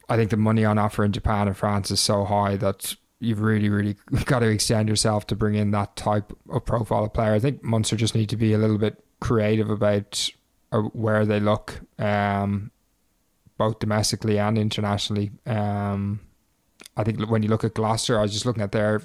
I 0.07 0.15
think 0.15 0.29
the 0.29 0.37
money 0.37 0.65
on 0.65 0.77
offer 0.77 1.03
in 1.03 1.11
Japan 1.11 1.47
and 1.47 1.57
France 1.57 1.91
is 1.91 1.99
so 1.99 2.25
high 2.25 2.55
that 2.57 2.95
you've 3.19 3.41
really, 3.41 3.69
really 3.69 3.95
got 4.25 4.39
to 4.39 4.47
extend 4.47 4.89
yourself 4.89 5.27
to 5.27 5.35
bring 5.35 5.55
in 5.55 5.71
that 5.71 5.95
type 5.95 6.33
of 6.49 6.65
profile 6.65 7.05
of 7.05 7.13
player. 7.13 7.33
I 7.33 7.39
think 7.39 7.63
Munster 7.63 7.95
just 7.95 8.15
need 8.15 8.29
to 8.29 8.37
be 8.37 8.53
a 8.53 8.57
little 8.57 8.77
bit 8.77 9.03
creative 9.19 9.69
about 9.69 10.29
uh, 10.71 10.81
where 10.81 11.25
they 11.25 11.39
look, 11.39 11.81
um, 11.97 12.71
both 13.57 13.79
domestically 13.79 14.37
and 14.37 14.57
internationally. 14.57 15.31
Um, 15.45 16.19
I 16.97 17.03
think 17.03 17.29
when 17.29 17.43
you 17.43 17.49
look 17.49 17.63
at 17.63 17.73
Gloucester, 17.73 18.19
I 18.19 18.21
was 18.21 18.33
just 18.33 18.45
looking 18.45 18.63
at 18.63 18.71
their 18.71 19.01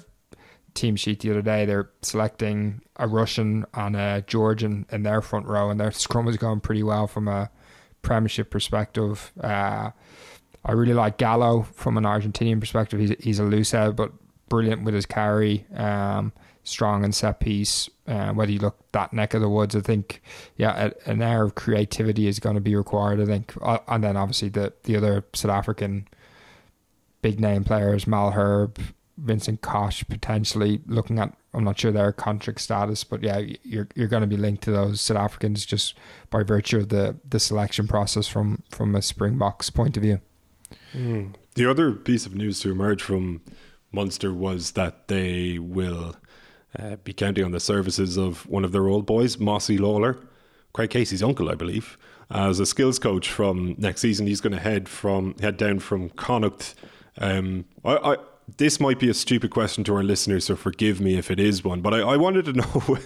team 0.73 0.95
sheet 0.95 1.19
the 1.19 1.31
other 1.31 1.41
day. 1.41 1.65
They're 1.65 1.89
selecting 2.01 2.81
a 2.95 3.07
Russian 3.07 3.65
and 3.73 3.95
a 3.95 4.23
Georgian 4.27 4.85
in 4.91 5.03
their 5.03 5.21
front 5.21 5.47
row, 5.47 5.69
and 5.69 5.79
their 5.79 5.91
scrum 5.91 6.27
is 6.27 6.37
going 6.37 6.61
pretty 6.61 6.83
well 6.83 7.07
from 7.07 7.27
a 7.27 7.49
Premiership 8.01 8.49
perspective. 8.49 9.31
Uh, 9.39 9.91
I 10.63 10.71
really 10.71 10.93
like 10.93 11.17
Gallo 11.17 11.63
from 11.73 11.97
an 11.97 12.03
Argentinian 12.03 12.59
perspective. 12.59 12.99
He's 12.99 13.13
he's 13.19 13.39
a 13.39 13.43
loose 13.43 13.71
head, 13.71 13.95
but 13.95 14.11
brilliant 14.49 14.83
with 14.83 14.93
his 14.93 15.05
carry, 15.05 15.65
um, 15.75 16.33
strong 16.63 17.03
and 17.03 17.13
set 17.13 17.39
piece. 17.39 17.89
Uh, 18.07 18.33
whether 18.33 18.51
you 18.51 18.59
look 18.59 18.77
that 18.91 19.13
neck 19.13 19.33
of 19.33 19.41
the 19.41 19.49
woods, 19.49 19.75
I 19.75 19.81
think, 19.81 20.21
yeah, 20.57 20.89
a, 21.05 21.09
an 21.09 21.21
air 21.21 21.43
of 21.43 21.55
creativity 21.55 22.27
is 22.27 22.39
going 22.39 22.55
to 22.55 22.61
be 22.61 22.75
required. 22.75 23.21
I 23.21 23.25
think, 23.25 23.53
uh, 23.61 23.79
and 23.87 24.03
then 24.03 24.17
obviously 24.17 24.49
the 24.49 24.73
the 24.83 24.95
other 24.97 25.25
South 25.33 25.51
African 25.51 26.07
big 27.21 27.39
name 27.39 27.63
players, 27.63 28.05
Malherbe, 28.05 28.79
Vincent 29.21 29.61
Koch, 29.61 30.07
potentially 30.09 30.81
looking 30.87 31.19
at. 31.19 31.35
I'm 31.53 31.65
not 31.65 31.79
sure 31.79 31.91
their 31.91 32.13
contract 32.13 32.61
status, 32.61 33.03
but 33.03 33.23
yeah, 33.23 33.41
you're 33.63 33.87
you're 33.95 34.07
going 34.07 34.21
to 34.21 34.27
be 34.27 34.37
linked 34.37 34.63
to 34.63 34.71
those 34.71 35.01
South 35.01 35.17
Africans 35.17 35.65
just 35.65 35.95
by 36.29 36.43
virtue 36.43 36.77
of 36.77 36.89
the 36.89 37.17
the 37.27 37.39
selection 37.39 37.87
process 37.87 38.27
from 38.27 38.63
from 38.69 38.95
a 38.95 39.01
Springboks 39.01 39.69
point 39.69 39.97
of 39.97 40.03
view. 40.03 40.21
Mm. 40.93 41.35
The 41.55 41.69
other 41.69 41.91
piece 41.91 42.25
of 42.25 42.35
news 42.35 42.61
to 42.61 42.71
emerge 42.71 43.01
from 43.01 43.41
Munster 43.91 44.33
was 44.33 44.71
that 44.71 45.07
they 45.07 45.59
will 45.59 46.15
uh, 46.77 46.95
be 47.03 47.13
counting 47.13 47.43
on 47.43 47.51
the 47.51 47.59
services 47.59 48.17
of 48.17 48.47
one 48.47 48.63
of 48.63 48.71
their 48.71 48.87
old 48.87 49.05
boys, 49.05 49.37
Mossy 49.37 49.77
Lawlor, 49.77 50.17
Craig 50.73 50.89
Casey's 50.89 51.21
uncle, 51.21 51.49
I 51.49 51.55
believe, 51.55 51.97
as 52.29 52.59
a 52.59 52.65
skills 52.65 52.99
coach 52.99 53.29
from 53.29 53.75
next 53.77 54.01
season. 54.01 54.27
He's 54.27 54.41
going 54.41 54.53
to 54.53 54.59
head 54.59 54.87
from 54.87 55.35
head 55.39 55.57
down 55.57 55.79
from 55.79 56.09
Connacht. 56.11 56.75
Um, 57.17 57.65
I, 57.83 57.95
I, 57.97 58.17
this 58.57 58.79
might 58.79 58.99
be 58.99 59.09
a 59.09 59.13
stupid 59.13 59.51
question 59.51 59.83
to 59.85 59.95
our 59.95 60.03
listeners, 60.03 60.45
so 60.45 60.55
forgive 60.55 60.99
me 61.01 61.17
if 61.17 61.29
it 61.31 61.39
is 61.39 61.63
one. 61.63 61.81
But 61.81 61.93
I, 61.93 61.99
I 61.99 62.17
wanted 62.17 62.45
to 62.45 62.53
know 62.53 62.97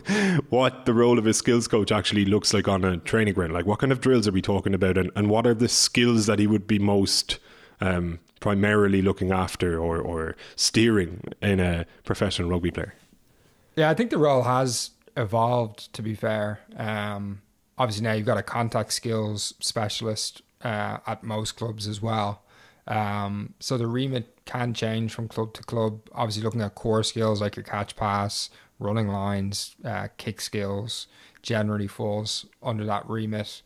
what 0.49 0.85
the 0.85 0.93
role 0.93 1.19
of 1.19 1.27
a 1.27 1.33
skills 1.33 1.67
coach 1.67 1.91
actually 1.91 2.25
looks 2.25 2.53
like 2.53 2.67
on 2.67 2.83
a 2.83 2.97
training 2.97 3.33
ground. 3.33 3.53
Like, 3.53 3.65
what 3.65 3.79
kind 3.79 3.91
of 3.91 4.01
drills 4.01 4.27
are 4.27 4.31
we 4.31 4.41
talking 4.41 4.73
about, 4.73 4.97
and, 4.97 5.11
and 5.15 5.29
what 5.29 5.45
are 5.47 5.53
the 5.53 5.69
skills 5.69 6.25
that 6.25 6.39
he 6.39 6.47
would 6.47 6.67
be 6.67 6.79
most 6.79 7.39
um, 7.81 8.19
primarily 8.39 9.01
looking 9.01 9.31
after 9.31 9.79
or, 9.79 9.99
or 9.99 10.35
steering 10.55 11.21
in 11.41 11.59
a 11.59 11.85
professional 12.03 12.49
rugby 12.49 12.71
player. 12.71 12.93
Yeah, 13.75 13.89
I 13.89 13.93
think 13.93 14.09
the 14.09 14.17
role 14.17 14.43
has 14.43 14.91
evolved. 15.17 15.91
To 15.93 16.01
be 16.01 16.15
fair, 16.15 16.59
um, 16.77 17.41
obviously 17.77 18.03
now 18.03 18.13
you've 18.13 18.25
got 18.25 18.37
a 18.37 18.43
contact 18.43 18.93
skills 18.93 19.53
specialist 19.59 20.41
uh, 20.63 20.97
at 21.07 21.23
most 21.23 21.53
clubs 21.53 21.87
as 21.87 22.01
well. 22.01 22.43
Um, 22.87 23.53
so 23.59 23.77
the 23.77 23.87
remit 23.87 24.45
can 24.45 24.73
change 24.73 25.13
from 25.13 25.27
club 25.27 25.53
to 25.55 25.63
club. 25.63 26.01
Obviously, 26.13 26.43
looking 26.43 26.61
at 26.61 26.75
core 26.75 27.03
skills 27.03 27.41
like 27.41 27.55
your 27.55 27.63
catch 27.63 27.95
pass, 27.95 28.49
running 28.79 29.07
lines, 29.07 29.75
uh, 29.83 30.07
kick 30.17 30.41
skills, 30.41 31.07
generally 31.41 31.87
falls 31.87 32.45
under 32.61 32.85
that 32.85 33.07
remit. 33.09 33.61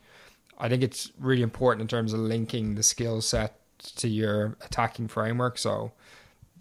I 0.58 0.70
think 0.70 0.84
it's 0.84 1.12
really 1.20 1.42
important 1.42 1.82
in 1.82 1.88
terms 1.88 2.14
of 2.14 2.20
linking 2.20 2.76
the 2.76 2.84
skill 2.84 3.22
set 3.22 3.56
to 3.98 4.08
your 4.08 4.58
attacking 4.62 5.08
framework. 5.08 5.58
So 5.58 5.92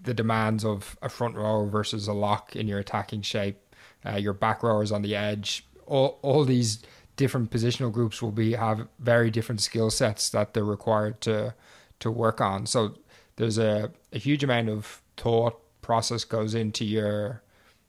the 0.04 0.14
demands 0.14 0.64
of 0.64 0.96
a 1.02 1.08
front 1.08 1.34
row 1.34 1.66
versus 1.66 2.06
a 2.06 2.12
lock 2.12 2.54
in 2.54 2.68
your 2.68 2.78
attacking 2.78 3.22
shape, 3.22 3.74
uh, 4.06 4.16
your 4.16 4.32
back 4.32 4.62
rowers 4.62 4.92
on 4.92 5.02
the 5.02 5.16
edge, 5.16 5.66
all 5.86 6.18
all 6.22 6.44
these 6.44 6.82
different 7.16 7.50
positional 7.50 7.90
groups 7.90 8.22
will 8.22 8.30
be 8.30 8.52
have 8.52 8.86
very 9.00 9.30
different 9.30 9.60
skill 9.60 9.90
sets 9.90 10.30
that 10.30 10.54
they're 10.54 10.64
required 10.64 11.20
to 11.20 11.52
to 12.00 12.10
work 12.10 12.40
on. 12.40 12.66
So 12.66 12.94
there's 13.36 13.58
a, 13.58 13.90
a 14.12 14.18
huge 14.18 14.44
amount 14.44 14.68
of 14.68 15.02
thought 15.16 15.58
process 15.82 16.24
goes 16.24 16.54
into 16.54 16.84
your 16.84 17.42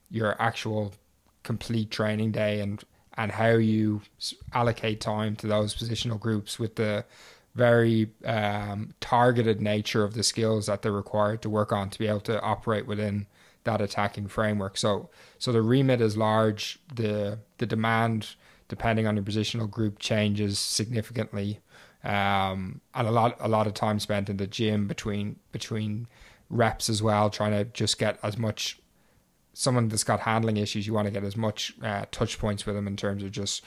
your 0.10 0.42
actual 0.42 0.94
complete 1.44 1.92
training 1.92 2.32
day 2.32 2.60
and 2.60 2.84
and 3.18 3.32
how 3.34 3.50
you 3.50 4.02
allocate 4.54 5.02
time 5.02 5.36
to 5.36 5.48
those 5.48 5.76
positional 5.76 6.20
groups 6.20 6.58
with 6.58 6.76
the 6.76 7.04
very 7.56 8.10
um, 8.24 8.94
targeted 9.02 9.60
nature 9.60 10.04
of 10.04 10.14
the 10.14 10.24
skills 10.24 10.68
that 10.68 10.82
they're 10.82 10.92
required 10.92 11.42
to 11.42 11.50
work 11.50 11.74
on 11.74 11.90
to 11.90 12.00
be 12.00 12.08
able 12.08 12.22
to 12.22 12.40
operate 12.42 12.88
within 12.88 13.28
that 13.66 13.82
attacking 13.82 14.28
framework. 14.28 14.78
So 14.78 15.10
so 15.38 15.52
the 15.52 15.62
remit 15.62 16.02
is 16.02 16.16
large. 16.16 16.80
The 16.96 17.40
the 17.58 17.66
demand, 17.66 18.36
depending 18.68 19.06
on 19.08 19.16
your 19.16 19.26
positional 19.26 19.70
group, 19.70 20.00
changes 20.00 20.58
significantly. 20.58 21.60
Um, 22.04 22.82
and 22.94 23.08
a 23.08 23.12
lot 23.12 23.36
a 23.40 23.48
lot 23.48 23.68
of 23.68 23.74
time 23.74 24.00
spent 24.00 24.30
in 24.30 24.38
the 24.38 24.48
gym 24.48 24.88
between 24.88 25.38
between 25.52 26.08
reps 26.50 26.90
as 26.90 27.04
well, 27.04 27.30
trying 27.30 27.52
to 27.52 27.66
just 27.66 28.00
get 28.00 28.18
as 28.24 28.38
much 28.38 28.80
someone 29.54 29.90
that's 29.90 30.06
got 30.06 30.22
handling 30.22 30.58
issues, 30.58 30.88
you 30.88 30.94
want 30.94 31.06
to 31.06 31.12
get 31.12 31.24
as 31.24 31.36
much 31.36 31.74
uh, 31.84 32.06
touch 32.12 32.40
points 32.40 32.66
with 32.66 32.76
them 32.76 32.88
in 32.88 32.96
terms 32.96 33.24
of 33.24 33.32
just 33.32 33.64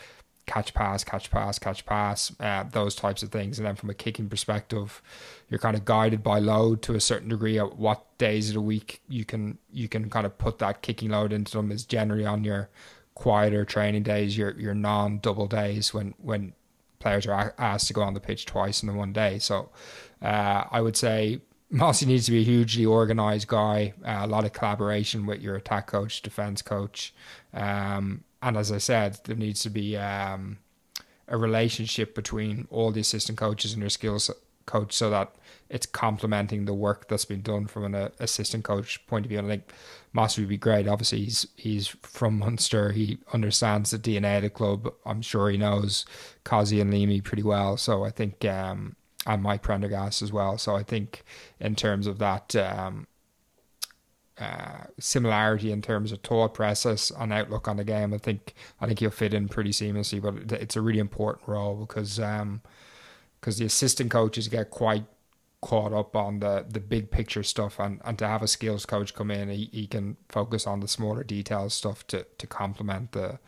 catch 0.46 0.74
pass, 0.74 1.04
catch 1.04 1.30
pass, 1.30 1.58
catch 1.58 1.84
pass, 1.86 2.32
uh, 2.40 2.64
those 2.72 2.94
types 2.94 3.22
of 3.22 3.30
things. 3.30 3.58
And 3.58 3.66
then 3.66 3.76
from 3.76 3.90
a 3.90 3.94
kicking 3.94 4.28
perspective, 4.28 5.02
you're 5.48 5.58
kind 5.58 5.76
of 5.76 5.84
guided 5.84 6.22
by 6.22 6.38
load 6.38 6.82
to 6.82 6.94
a 6.94 7.00
certain 7.00 7.28
degree 7.28 7.58
at 7.58 7.76
what 7.76 8.18
days 8.18 8.48
of 8.48 8.54
the 8.54 8.60
week 8.60 9.02
you 9.08 9.24
can 9.24 9.58
you 9.70 9.88
can 9.88 10.08
kind 10.10 10.26
of 10.26 10.38
put 10.38 10.58
that 10.58 10.82
kicking 10.82 11.10
load 11.10 11.32
into 11.32 11.56
them 11.56 11.70
is 11.70 11.84
generally 11.84 12.26
on 12.26 12.42
your 12.42 12.70
quieter 13.14 13.64
training 13.64 14.02
days, 14.02 14.36
your 14.36 14.58
your 14.58 14.74
non 14.74 15.18
double 15.18 15.46
days 15.46 15.92
when 15.92 16.14
when 16.18 16.54
players 17.02 17.26
are 17.26 17.54
asked 17.58 17.88
to 17.88 17.92
go 17.92 18.02
on 18.02 18.14
the 18.14 18.20
pitch 18.20 18.46
twice 18.46 18.82
in 18.82 18.88
the 18.88 18.94
one 18.94 19.12
day. 19.12 19.38
So 19.38 19.70
uh, 20.22 20.64
I 20.70 20.80
would 20.80 20.96
say 20.96 21.40
Mossy 21.70 22.06
needs 22.06 22.26
to 22.26 22.32
be 22.32 22.40
a 22.40 22.44
hugely 22.44 22.86
organized 22.86 23.48
guy, 23.48 23.94
uh, 24.04 24.20
a 24.22 24.26
lot 24.26 24.44
of 24.44 24.52
collaboration 24.52 25.26
with 25.26 25.40
your 25.40 25.56
attack 25.56 25.86
coach, 25.86 26.22
defense 26.22 26.62
coach, 26.62 27.14
um, 27.54 28.24
and 28.42 28.56
as 28.56 28.72
I 28.72 28.78
said, 28.78 29.18
there 29.24 29.36
needs 29.36 29.62
to 29.62 29.70
be 29.70 29.96
um, 29.96 30.58
a 31.28 31.36
relationship 31.36 32.14
between 32.14 32.66
all 32.70 32.90
the 32.90 33.00
assistant 33.00 33.38
coaches 33.38 33.72
and 33.72 33.82
their 33.82 33.88
skills 33.88 34.30
coach 34.66 34.92
so 34.92 35.10
that 35.10 35.34
it's 35.68 35.86
complementing 35.86 36.64
the 36.64 36.74
work 36.74 37.08
that's 37.08 37.24
been 37.24 37.42
done 37.42 37.66
from 37.66 37.84
an 37.84 37.94
uh, 37.94 38.08
assistant 38.18 38.64
coach 38.64 39.04
point 39.06 39.24
of 39.24 39.30
view. 39.30 39.38
And 39.38 39.48
I 39.48 39.50
think 39.50 39.72
Moss 40.12 40.36
would 40.38 40.48
be 40.48 40.56
great. 40.56 40.86
Obviously, 40.86 41.24
he's 41.24 41.46
he's 41.56 41.88
from 41.88 42.38
Munster. 42.38 42.92
He 42.92 43.18
understands 43.32 43.90
the 43.90 43.98
DNA 43.98 44.36
of 44.36 44.42
the 44.42 44.50
club. 44.50 44.92
I'm 45.06 45.22
sure 45.22 45.50
he 45.50 45.56
knows 45.56 46.04
Causey 46.44 46.80
and 46.80 46.90
Leamy 46.90 47.20
pretty 47.20 47.42
well. 47.42 47.76
So 47.76 48.04
I 48.04 48.10
think, 48.10 48.44
um, 48.44 48.96
and 49.26 49.42
Mike 49.42 49.62
Prendergast 49.62 50.22
as 50.22 50.32
well. 50.32 50.58
So 50.58 50.76
I 50.76 50.82
think 50.82 51.24
in 51.60 51.74
terms 51.74 52.06
of 52.06 52.18
that, 52.18 52.54
um, 52.56 53.06
uh, 54.38 54.84
similarity 54.98 55.70
in 55.70 55.82
terms 55.82 56.10
of 56.10 56.20
thought 56.20 56.54
process 56.54 57.12
and 57.18 57.32
outlook 57.32 57.68
on 57.68 57.76
the 57.76 57.84
game. 57.84 58.12
I 58.12 58.18
think 58.18 58.54
I 58.80 58.86
think 58.86 58.98
he'll 58.98 59.10
fit 59.10 59.34
in 59.34 59.48
pretty 59.48 59.70
seamlessly, 59.70 60.20
but 60.20 60.60
it's 60.60 60.74
a 60.74 60.80
really 60.80 60.98
important 60.98 61.46
role 61.46 61.76
because 61.76 62.18
um, 62.18 62.62
because 63.42 63.58
the 63.58 63.66
assistant 63.66 64.10
coaches 64.10 64.48
get 64.48 64.70
quite 64.70 65.04
caught 65.60 65.92
up 65.92 66.16
on 66.16 66.40
the 66.40 66.64
the 66.68 66.80
big 66.80 67.10
picture 67.10 67.42
stuff 67.42 67.78
and, 67.78 68.00
and 68.04 68.18
to 68.18 68.26
have 68.26 68.42
a 68.42 68.48
skills 68.48 68.84
coach 68.84 69.14
come 69.14 69.30
in 69.30 69.48
he, 69.48 69.68
he 69.72 69.86
can 69.86 70.16
focus 70.28 70.66
on 70.66 70.80
the 70.80 70.88
smaller 70.88 71.22
details 71.22 71.74
stuff 71.74 72.04
to, 72.06 72.26
to 72.38 72.46
complement 72.46 73.12
the 73.12 73.38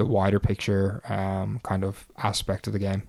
the 0.00 0.06
wider 0.06 0.40
picture 0.40 1.02
um, 1.12 1.60
kind 1.62 1.84
of 1.84 2.06
aspect 2.22 2.66
of 2.66 2.72
the 2.72 2.78
game. 2.78 3.02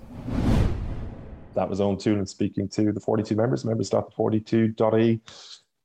That 1.55 1.69
was 1.69 1.79
Eoin 1.79 1.95
Toolan 1.95 2.27
speaking 2.27 2.67
to 2.69 2.91
the 2.91 2.99
42 2.99 3.33
members, 3.33 3.63
members.42.e. 3.63 5.21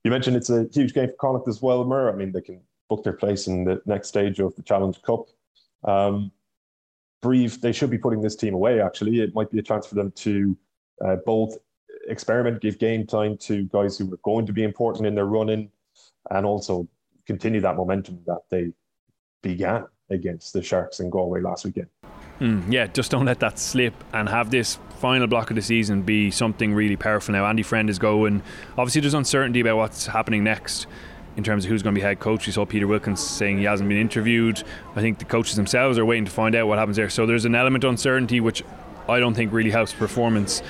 You 0.02 0.10
mentioned 0.10 0.36
it's 0.36 0.50
a 0.50 0.66
huge 0.72 0.94
game 0.94 1.08
for 1.08 1.14
Connacht 1.14 1.48
as 1.48 1.62
well, 1.62 1.84
Mur. 1.84 2.12
I 2.12 2.16
mean, 2.16 2.32
they 2.32 2.40
can 2.40 2.60
book 2.88 3.04
their 3.04 3.12
place 3.12 3.46
in 3.46 3.64
the 3.64 3.80
next 3.86 4.08
stage 4.08 4.40
of 4.40 4.54
the 4.56 4.62
Challenge 4.62 5.00
Cup. 5.02 5.26
Um, 5.84 6.32
Brive, 7.26 7.60
they 7.60 7.72
should 7.72 7.90
be 7.90 7.98
putting 7.98 8.20
this 8.20 8.36
team 8.36 8.54
away, 8.54 8.80
actually. 8.80 9.20
It 9.20 9.34
might 9.34 9.50
be 9.50 9.58
a 9.58 9.62
chance 9.62 9.84
for 9.84 9.96
them 9.96 10.12
to 10.12 10.56
uh, 11.04 11.16
both 11.26 11.56
experiment, 12.06 12.60
give 12.60 12.78
game 12.78 13.04
time 13.04 13.36
to 13.38 13.64
guys 13.64 13.98
who 13.98 14.14
are 14.14 14.18
going 14.22 14.46
to 14.46 14.52
be 14.52 14.62
important 14.62 15.08
in 15.08 15.16
their 15.16 15.26
running, 15.26 15.68
and 16.30 16.46
also 16.46 16.86
continue 17.26 17.60
that 17.60 17.74
momentum 17.74 18.20
that 18.28 18.42
they 18.48 18.72
began 19.42 19.86
against 20.08 20.52
the 20.52 20.62
Sharks 20.62 21.00
in 21.00 21.10
Galway 21.10 21.40
last 21.40 21.64
weekend. 21.64 21.88
Mm, 22.38 22.70
yeah, 22.70 22.86
just 22.86 23.10
don't 23.10 23.24
let 23.24 23.40
that 23.40 23.58
slip 23.58 23.94
and 24.12 24.28
have 24.28 24.52
this 24.52 24.78
final 25.00 25.26
block 25.26 25.50
of 25.50 25.56
the 25.56 25.62
season 25.62 26.02
be 26.02 26.30
something 26.30 26.74
really 26.74 26.96
powerful. 26.96 27.32
Now, 27.32 27.44
Andy 27.46 27.64
Friend 27.64 27.90
is 27.90 27.98
going. 27.98 28.40
Obviously, 28.78 29.00
there's 29.00 29.14
uncertainty 29.14 29.58
about 29.58 29.78
what's 29.78 30.06
happening 30.06 30.44
next 30.44 30.86
in 31.36 31.44
terms 31.44 31.64
of 31.64 31.70
who's 31.70 31.82
going 31.82 31.94
to 31.94 31.98
be 31.98 32.02
head 32.02 32.18
coach. 32.18 32.46
We 32.46 32.52
saw 32.52 32.64
Peter 32.64 32.86
Wilkins 32.86 33.20
saying 33.20 33.58
he 33.58 33.64
hasn't 33.64 33.88
been 33.88 33.98
interviewed. 33.98 34.62
I 34.94 35.00
think 35.00 35.18
the 35.18 35.24
coaches 35.24 35.56
themselves 35.56 35.98
are 35.98 36.04
waiting 36.04 36.24
to 36.24 36.30
find 36.30 36.54
out 36.54 36.66
what 36.66 36.78
happens 36.78 36.96
there. 36.96 37.10
So 37.10 37.26
there's 37.26 37.44
an 37.44 37.54
element 37.54 37.84
of 37.84 37.90
uncertainty 37.90 38.40
which 38.40 38.62
I 39.08 39.20
don't 39.20 39.34
think 39.34 39.52
really 39.52 39.70
helps 39.70 39.92
performance. 39.92 40.62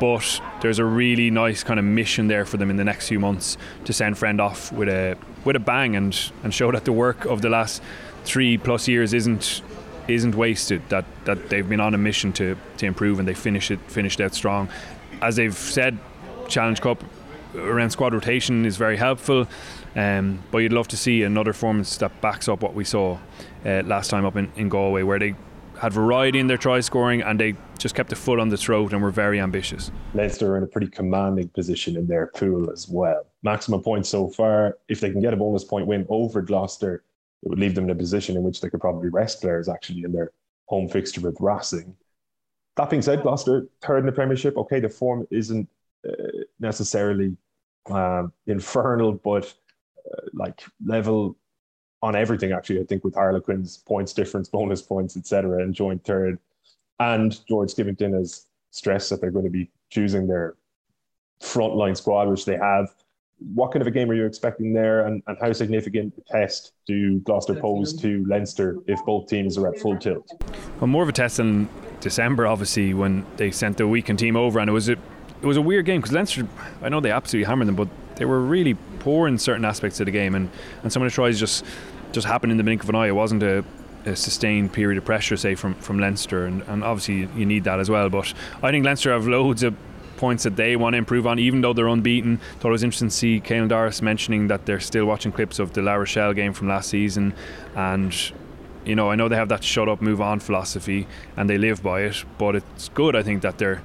But 0.00 0.40
there's 0.60 0.80
a 0.80 0.84
really 0.84 1.30
nice 1.30 1.62
kind 1.62 1.78
of 1.78 1.84
mission 1.84 2.26
there 2.26 2.44
for 2.44 2.56
them 2.56 2.68
in 2.68 2.76
the 2.76 2.84
next 2.84 3.08
few 3.08 3.20
months 3.20 3.56
to 3.84 3.92
send 3.92 4.18
Friend 4.18 4.40
off 4.40 4.72
with 4.72 4.88
a 4.88 5.16
with 5.44 5.56
a 5.56 5.60
bang 5.60 5.94
and, 5.94 6.32
and 6.42 6.52
show 6.52 6.72
that 6.72 6.84
the 6.84 6.92
work 6.92 7.26
of 7.26 7.42
the 7.42 7.48
last 7.48 7.82
three 8.24 8.58
plus 8.58 8.88
years 8.88 9.12
isn't 9.12 9.62
isn't 10.08 10.34
wasted. 10.34 10.82
That 10.88 11.04
that 11.26 11.48
they've 11.48 11.68
been 11.68 11.80
on 11.80 11.94
a 11.94 11.98
mission 11.98 12.32
to, 12.34 12.56
to 12.78 12.86
improve 12.86 13.20
and 13.20 13.28
they 13.28 13.34
finish 13.34 13.70
it 13.70 13.78
finished 13.86 14.20
out 14.20 14.34
strong. 14.34 14.68
As 15.22 15.36
they've 15.36 15.54
said, 15.54 15.96
Challenge 16.48 16.80
Cup 16.80 17.04
around 17.54 17.90
squad 17.90 18.14
rotation 18.14 18.64
is 18.64 18.76
very 18.76 18.96
helpful. 18.96 19.46
Um, 19.96 20.42
but 20.50 20.58
you'd 20.58 20.72
love 20.72 20.88
to 20.88 20.96
see 20.96 21.22
another 21.22 21.52
performance 21.52 21.96
that 21.98 22.20
backs 22.20 22.48
up 22.48 22.62
what 22.62 22.74
we 22.74 22.84
saw 22.84 23.18
uh, 23.64 23.82
last 23.84 24.10
time 24.10 24.24
up 24.24 24.36
in, 24.36 24.50
in 24.56 24.68
Galway, 24.68 25.02
where 25.02 25.18
they 25.18 25.34
had 25.78 25.92
variety 25.92 26.38
in 26.38 26.46
their 26.46 26.56
try 26.56 26.80
scoring 26.80 27.22
and 27.22 27.38
they 27.38 27.54
just 27.78 27.94
kept 27.94 28.12
a 28.12 28.16
foot 28.16 28.38
on 28.38 28.48
the 28.48 28.56
throat 28.56 28.92
and 28.92 29.02
were 29.02 29.10
very 29.10 29.40
ambitious. 29.40 29.90
Leinster 30.14 30.52
are 30.52 30.56
in 30.56 30.62
a 30.62 30.66
pretty 30.66 30.88
commanding 30.88 31.48
position 31.48 31.96
in 31.96 32.06
their 32.06 32.28
pool 32.28 32.70
as 32.70 32.88
well. 32.88 33.26
Maximum 33.42 33.82
points 33.82 34.08
so 34.08 34.28
far. 34.28 34.78
If 34.88 35.00
they 35.00 35.10
can 35.10 35.20
get 35.20 35.34
a 35.34 35.36
bonus 35.36 35.64
point 35.64 35.86
win 35.86 36.06
over 36.08 36.42
Gloucester, 36.42 37.02
it 37.42 37.48
would 37.48 37.58
leave 37.58 37.74
them 37.74 37.84
in 37.84 37.90
a 37.90 37.94
position 37.94 38.36
in 38.36 38.42
which 38.42 38.60
they 38.60 38.70
could 38.70 38.80
probably 38.80 39.10
rest 39.10 39.42
players 39.42 39.68
actually 39.68 40.04
in 40.04 40.12
their 40.12 40.30
home 40.66 40.88
fixture 40.88 41.20
with 41.20 41.36
Racing. 41.40 41.94
That 42.76 42.88
being 42.90 43.02
said, 43.02 43.22
Gloucester 43.22 43.68
third 43.82 43.98
in 43.98 44.06
the 44.06 44.12
Premiership. 44.12 44.56
Okay, 44.56 44.80
the 44.80 44.88
form 44.88 45.26
isn't 45.30 45.68
uh, 46.08 46.12
necessarily 46.58 47.36
um, 47.90 48.32
infernal, 48.46 49.12
but 49.12 49.52
uh, 50.12 50.26
like 50.32 50.62
level 50.84 51.36
on 52.02 52.14
everything. 52.14 52.52
Actually, 52.52 52.80
I 52.80 52.84
think 52.84 53.04
with 53.04 53.14
Harlequins 53.14 53.78
points 53.78 54.12
difference, 54.12 54.48
bonus 54.48 54.82
points, 54.82 55.16
etc., 55.16 55.62
and 55.62 55.74
joint 55.74 56.04
third, 56.04 56.38
and 57.00 57.46
George 57.46 57.74
Skivington 57.74 58.14
has 58.14 58.46
stressed 58.70 59.10
that 59.10 59.20
they're 59.20 59.30
going 59.30 59.44
to 59.44 59.50
be 59.50 59.70
choosing 59.90 60.26
their 60.26 60.56
frontline 61.40 61.96
squad, 61.96 62.28
which 62.28 62.44
they 62.44 62.56
have. 62.56 62.94
What 63.54 63.72
kind 63.72 63.82
of 63.82 63.88
a 63.88 63.90
game 63.90 64.10
are 64.10 64.14
you 64.14 64.26
expecting 64.26 64.72
there, 64.72 65.06
and, 65.06 65.22
and 65.26 65.36
how 65.40 65.52
significant 65.52 66.14
a 66.18 66.32
test 66.32 66.72
do 66.86 67.18
Gloucester 67.20 67.54
pose 67.54 67.92
to 68.00 68.24
Leinster 68.26 68.78
if 68.86 69.04
both 69.04 69.28
teams 69.28 69.58
are 69.58 69.68
at 69.68 69.78
full 69.78 69.98
tilt? 69.98 70.30
Well, 70.80 70.86
more 70.86 71.02
of 71.02 71.08
a 71.08 71.12
test 71.12 71.38
than 71.38 71.68
December, 72.00 72.46
obviously, 72.46 72.94
when 72.94 73.26
they 73.36 73.50
sent 73.50 73.76
the 73.76 73.88
weekend 73.88 74.18
team 74.18 74.36
over, 74.36 74.60
and 74.60 74.70
it 74.70 74.72
was 74.72 74.88
a 74.88 74.96
it 75.44 75.46
was 75.46 75.58
a 75.58 75.62
weird 75.62 75.84
game 75.84 76.00
because 76.00 76.14
Leinster, 76.14 76.48
I 76.80 76.88
know 76.88 77.00
they 77.00 77.10
absolutely 77.10 77.46
hammered 77.46 77.68
them, 77.68 77.76
but 77.76 77.88
they 78.16 78.24
were 78.24 78.40
really 78.40 78.72
poor 79.00 79.28
in 79.28 79.36
certain 79.36 79.66
aspects 79.66 80.00
of 80.00 80.06
the 80.06 80.10
game, 80.10 80.34
and, 80.34 80.50
and 80.82 80.90
some 80.90 81.02
of 81.02 81.10
the 81.10 81.14
tries 81.14 81.38
just 81.38 81.66
just 82.12 82.26
happened 82.26 82.50
in 82.50 82.56
the 82.56 82.64
blink 82.64 82.82
of 82.82 82.88
an 82.88 82.94
eye. 82.94 83.08
It 83.08 83.14
wasn't 83.14 83.42
a, 83.42 83.62
a 84.06 84.16
sustained 84.16 84.72
period 84.72 84.96
of 84.96 85.04
pressure, 85.04 85.36
say 85.36 85.54
from 85.54 85.74
from 85.74 85.98
Leinster, 85.98 86.46
and, 86.46 86.62
and 86.62 86.82
obviously 86.82 87.28
you 87.38 87.44
need 87.44 87.64
that 87.64 87.78
as 87.78 87.90
well. 87.90 88.08
But 88.08 88.32
I 88.62 88.70
think 88.70 88.86
Leinster 88.86 89.12
have 89.12 89.26
loads 89.26 89.62
of 89.62 89.76
points 90.16 90.44
that 90.44 90.56
they 90.56 90.76
want 90.76 90.94
to 90.94 90.98
improve 90.98 91.26
on, 91.26 91.38
even 91.38 91.60
though 91.60 91.74
they're 91.74 91.88
unbeaten. 91.88 92.38
Thought 92.60 92.68
it 92.68 92.72
was 92.72 92.82
interesting 92.82 93.08
to 93.10 93.14
see 93.14 93.40
Caelan 93.40 93.68
Doris 93.68 94.00
mentioning 94.00 94.48
that 94.48 94.64
they're 94.64 94.80
still 94.80 95.04
watching 95.04 95.30
clips 95.30 95.58
of 95.58 95.74
the 95.74 95.82
La 95.82 95.92
Rochelle 95.96 96.32
game 96.32 96.54
from 96.54 96.68
last 96.68 96.88
season, 96.88 97.34
and 97.76 98.32
you 98.86 98.94
know 98.94 99.10
I 99.10 99.14
know 99.14 99.28
they 99.28 99.36
have 99.36 99.50
that 99.50 99.62
shut 99.62 99.90
up, 99.90 100.00
move 100.00 100.22
on 100.22 100.40
philosophy, 100.40 101.06
and 101.36 101.50
they 101.50 101.58
live 101.58 101.82
by 101.82 102.00
it. 102.00 102.24
But 102.38 102.56
it's 102.56 102.88
good, 102.88 103.14
I 103.14 103.22
think, 103.22 103.42
that 103.42 103.58
they're, 103.58 103.82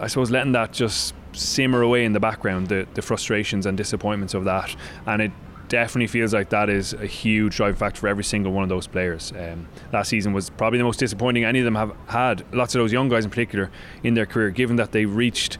I 0.00 0.06
suppose, 0.08 0.30
letting 0.30 0.52
that 0.52 0.72
just 0.72 1.14
simmer 1.32 1.82
away 1.82 2.04
in 2.04 2.12
the 2.12 2.20
background, 2.20 2.68
the 2.68 2.86
the 2.94 3.02
frustrations 3.02 3.66
and 3.66 3.76
disappointments 3.76 4.34
of 4.34 4.44
that, 4.44 4.74
and 5.06 5.22
it 5.22 5.32
definitely 5.68 6.06
feels 6.06 6.34
like 6.34 6.50
that 6.50 6.68
is 6.68 6.92
a 6.92 7.06
huge 7.06 7.56
driving 7.56 7.76
factor 7.76 8.00
for 8.00 8.08
every 8.08 8.24
single 8.24 8.52
one 8.52 8.62
of 8.62 8.68
those 8.68 8.86
players. 8.86 9.32
Um, 9.32 9.66
last 9.92 10.08
season 10.08 10.32
was 10.32 10.50
probably 10.50 10.78
the 10.78 10.84
most 10.84 11.00
disappointing 11.00 11.44
any 11.44 11.58
of 11.58 11.64
them 11.64 11.74
have 11.74 11.92
had. 12.06 12.44
Lots 12.54 12.74
of 12.74 12.80
those 12.80 12.92
young 12.92 13.08
guys 13.08 13.24
in 13.24 13.30
particular 13.30 13.70
in 14.02 14.14
their 14.14 14.26
career, 14.26 14.50
given 14.50 14.76
that 14.76 14.92
they 14.92 15.06
reached 15.06 15.58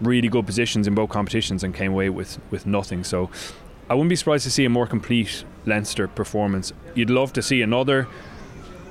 really 0.00 0.28
good 0.28 0.44
positions 0.44 0.86
in 0.86 0.94
both 0.94 1.10
competitions 1.10 1.64
and 1.64 1.74
came 1.74 1.92
away 1.92 2.10
with 2.10 2.38
with 2.50 2.66
nothing. 2.66 3.04
So 3.04 3.30
I 3.88 3.94
wouldn't 3.94 4.10
be 4.10 4.16
surprised 4.16 4.44
to 4.44 4.50
see 4.50 4.64
a 4.64 4.70
more 4.70 4.86
complete 4.86 5.44
Leinster 5.64 6.08
performance. 6.08 6.72
You'd 6.94 7.10
love 7.10 7.32
to 7.34 7.42
see 7.42 7.62
another 7.62 8.08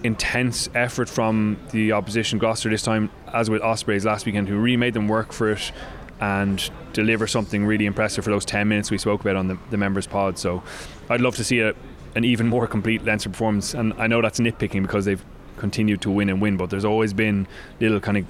intense 0.05 0.69
effort 0.75 1.09
from 1.09 1.57
the 1.71 1.91
opposition 1.91 2.37
Gloucester 2.39 2.69
this 2.69 2.83
time, 2.83 3.09
as 3.33 3.49
with 3.49 3.61
Ospreys 3.61 4.05
last 4.05 4.25
weekend, 4.25 4.47
who 4.47 4.57
really 4.57 4.77
made 4.77 4.93
them 4.93 5.07
work 5.07 5.33
for 5.33 5.51
it 5.51 5.71
and 6.21 6.69
deliver 6.93 7.27
something 7.27 7.65
really 7.65 7.85
impressive 7.85 8.23
for 8.23 8.29
those 8.29 8.45
10 8.45 8.67
minutes 8.67 8.89
we 8.91 8.97
spoke 8.97 9.21
about 9.21 9.35
on 9.35 9.47
the, 9.47 9.57
the 9.71 9.77
members 9.77 10.07
pod. 10.07 10.37
So 10.37 10.63
I'd 11.09 11.21
love 11.21 11.35
to 11.37 11.43
see 11.43 11.59
a, 11.59 11.73
an 12.15 12.23
even 12.23 12.47
more 12.47 12.67
complete 12.67 13.03
Leinster 13.03 13.29
performance. 13.29 13.73
And 13.73 13.93
I 13.95 14.07
know 14.07 14.21
that's 14.21 14.39
nitpicking 14.39 14.83
because 14.83 15.05
they've 15.05 15.23
continued 15.57 16.01
to 16.01 16.11
win 16.11 16.29
and 16.29 16.41
win, 16.41 16.55
but 16.55 16.69
there's 16.69 16.85
always 16.85 17.11
been 17.11 17.47
little 17.79 17.99
kind 17.99 18.17
of 18.17 18.25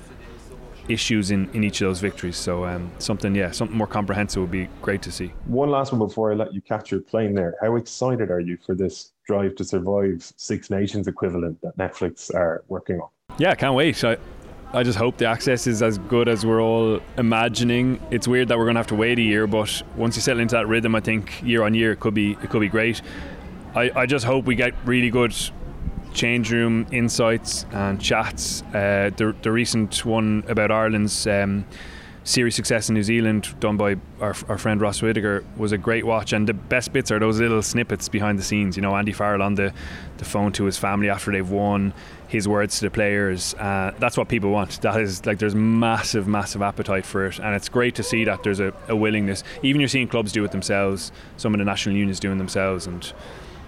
issues 0.89 1.31
in, 1.31 1.49
in 1.53 1.63
each 1.63 1.81
of 1.81 1.87
those 1.87 1.99
victories. 1.99 2.37
So 2.37 2.65
um, 2.65 2.91
something, 2.99 3.35
yeah, 3.35 3.51
something 3.51 3.77
more 3.77 3.87
comprehensive 3.87 4.41
would 4.41 4.51
be 4.51 4.69
great 4.81 5.01
to 5.03 5.11
see. 5.11 5.33
One 5.45 5.69
last 5.69 5.91
one 5.91 5.99
before 5.99 6.31
I 6.31 6.35
let 6.35 6.53
you 6.53 6.61
catch 6.61 6.91
your 6.91 7.01
plane 7.01 7.33
there. 7.33 7.55
How 7.61 7.75
excited 7.75 8.31
are 8.31 8.39
you 8.39 8.57
for 8.65 8.75
this 8.75 9.11
Drive 9.25 9.55
to 9.55 9.63
Survive 9.63 10.31
Six 10.37 10.69
Nations 10.69 11.07
equivalent 11.07 11.61
that 11.61 11.77
Netflix 11.77 12.33
are 12.33 12.63
working 12.67 12.99
on? 12.99 13.09
Yeah, 13.37 13.51
I 13.51 13.55
can't 13.55 13.75
wait. 13.75 14.03
I, 14.03 14.17
I 14.73 14.83
just 14.83 14.97
hope 14.97 15.17
the 15.17 15.25
access 15.25 15.67
is 15.67 15.81
as 15.81 15.97
good 15.97 16.27
as 16.27 16.45
we're 16.45 16.61
all 16.61 16.99
imagining. 17.17 17.99
It's 18.11 18.27
weird 18.27 18.49
that 18.49 18.57
we're 18.57 18.65
going 18.65 18.75
to 18.75 18.79
have 18.79 18.87
to 18.87 18.95
wait 18.95 19.17
a 19.19 19.21
year, 19.21 19.47
but 19.47 19.81
once 19.95 20.15
you 20.15 20.21
settle 20.21 20.41
into 20.41 20.55
that 20.55 20.67
rhythm, 20.67 20.95
I 20.95 20.99
think 20.99 21.41
year 21.43 21.63
on 21.63 21.73
year 21.73 21.93
it 21.93 21.99
could 21.99 22.13
be 22.13 22.33
it 22.33 22.49
could 22.49 22.59
be 22.59 22.69
great. 22.69 23.01
I, 23.73 23.91
I 23.95 24.05
just 24.05 24.25
hope 24.25 24.45
we 24.45 24.55
get 24.55 24.73
really 24.85 25.09
good 25.09 25.33
change 26.15 26.51
room 26.51 26.87
insights 26.91 27.65
and 27.71 28.01
chats. 28.01 28.63
Uh, 28.73 29.11
the 29.15 29.35
the 29.43 29.51
recent 29.51 30.05
one 30.05 30.43
about 30.47 30.71
Ireland's. 30.71 31.27
Um, 31.27 31.65
series 32.25 32.55
success 32.55 32.89
in 32.89 32.95
New 32.95 33.03
Zealand 33.03 33.53
done 33.59 33.77
by 33.77 33.97
our, 34.19 34.35
our 34.49 34.57
friend 34.57 34.81
Ross 34.81 34.99
Whitaker 34.99 35.45
was 35.57 35.71
a 35.71 35.77
great 35.77 36.05
watch. 36.07 36.33
And 36.33 36.49
the 36.49 36.55
best 36.55 36.91
bits 36.91 37.11
are 37.11 37.19
those 37.19 37.39
little 37.39 37.61
snippets 37.61 38.09
behind 38.09 38.39
the 38.39 38.43
scenes. 38.43 38.75
You 38.75 38.81
know 38.81 38.95
Andy 38.95 39.13
Farrell 39.13 39.43
on 39.43 39.53
the, 39.53 39.71
the 40.17 40.25
phone 40.25 40.51
to 40.53 40.63
his 40.65 40.75
family 40.75 41.07
after 41.07 41.31
they've 41.31 41.47
won 41.47 41.93
his 42.27 42.47
words 42.47 42.79
to 42.79 42.85
the 42.85 42.91
players. 42.91 43.53
Uh, 43.53 43.93
that's 43.99 44.17
what 44.17 44.27
people 44.27 44.49
want. 44.49 44.81
That 44.81 44.99
is 44.99 45.23
like 45.25 45.37
there's 45.37 45.53
massive 45.53 46.27
massive 46.27 46.63
appetite 46.63 47.05
for 47.05 47.27
it. 47.27 47.37
And 47.39 47.55
it's 47.55 47.69
great 47.69 47.93
to 47.95 48.03
see 48.03 48.25
that 48.25 48.41
there's 48.41 48.59
a, 48.59 48.73
a 48.87 48.95
willingness. 48.95 49.43
Even 49.61 49.79
you're 49.79 49.87
seeing 49.87 50.07
clubs 50.07 50.31
do 50.31 50.43
it 50.43 50.51
themselves 50.51 51.11
some 51.37 51.53
of 51.53 51.59
the 51.59 51.65
national 51.65 51.95
unions 51.95 52.19
doing 52.19 52.39
themselves. 52.39 52.87
And 52.87 53.13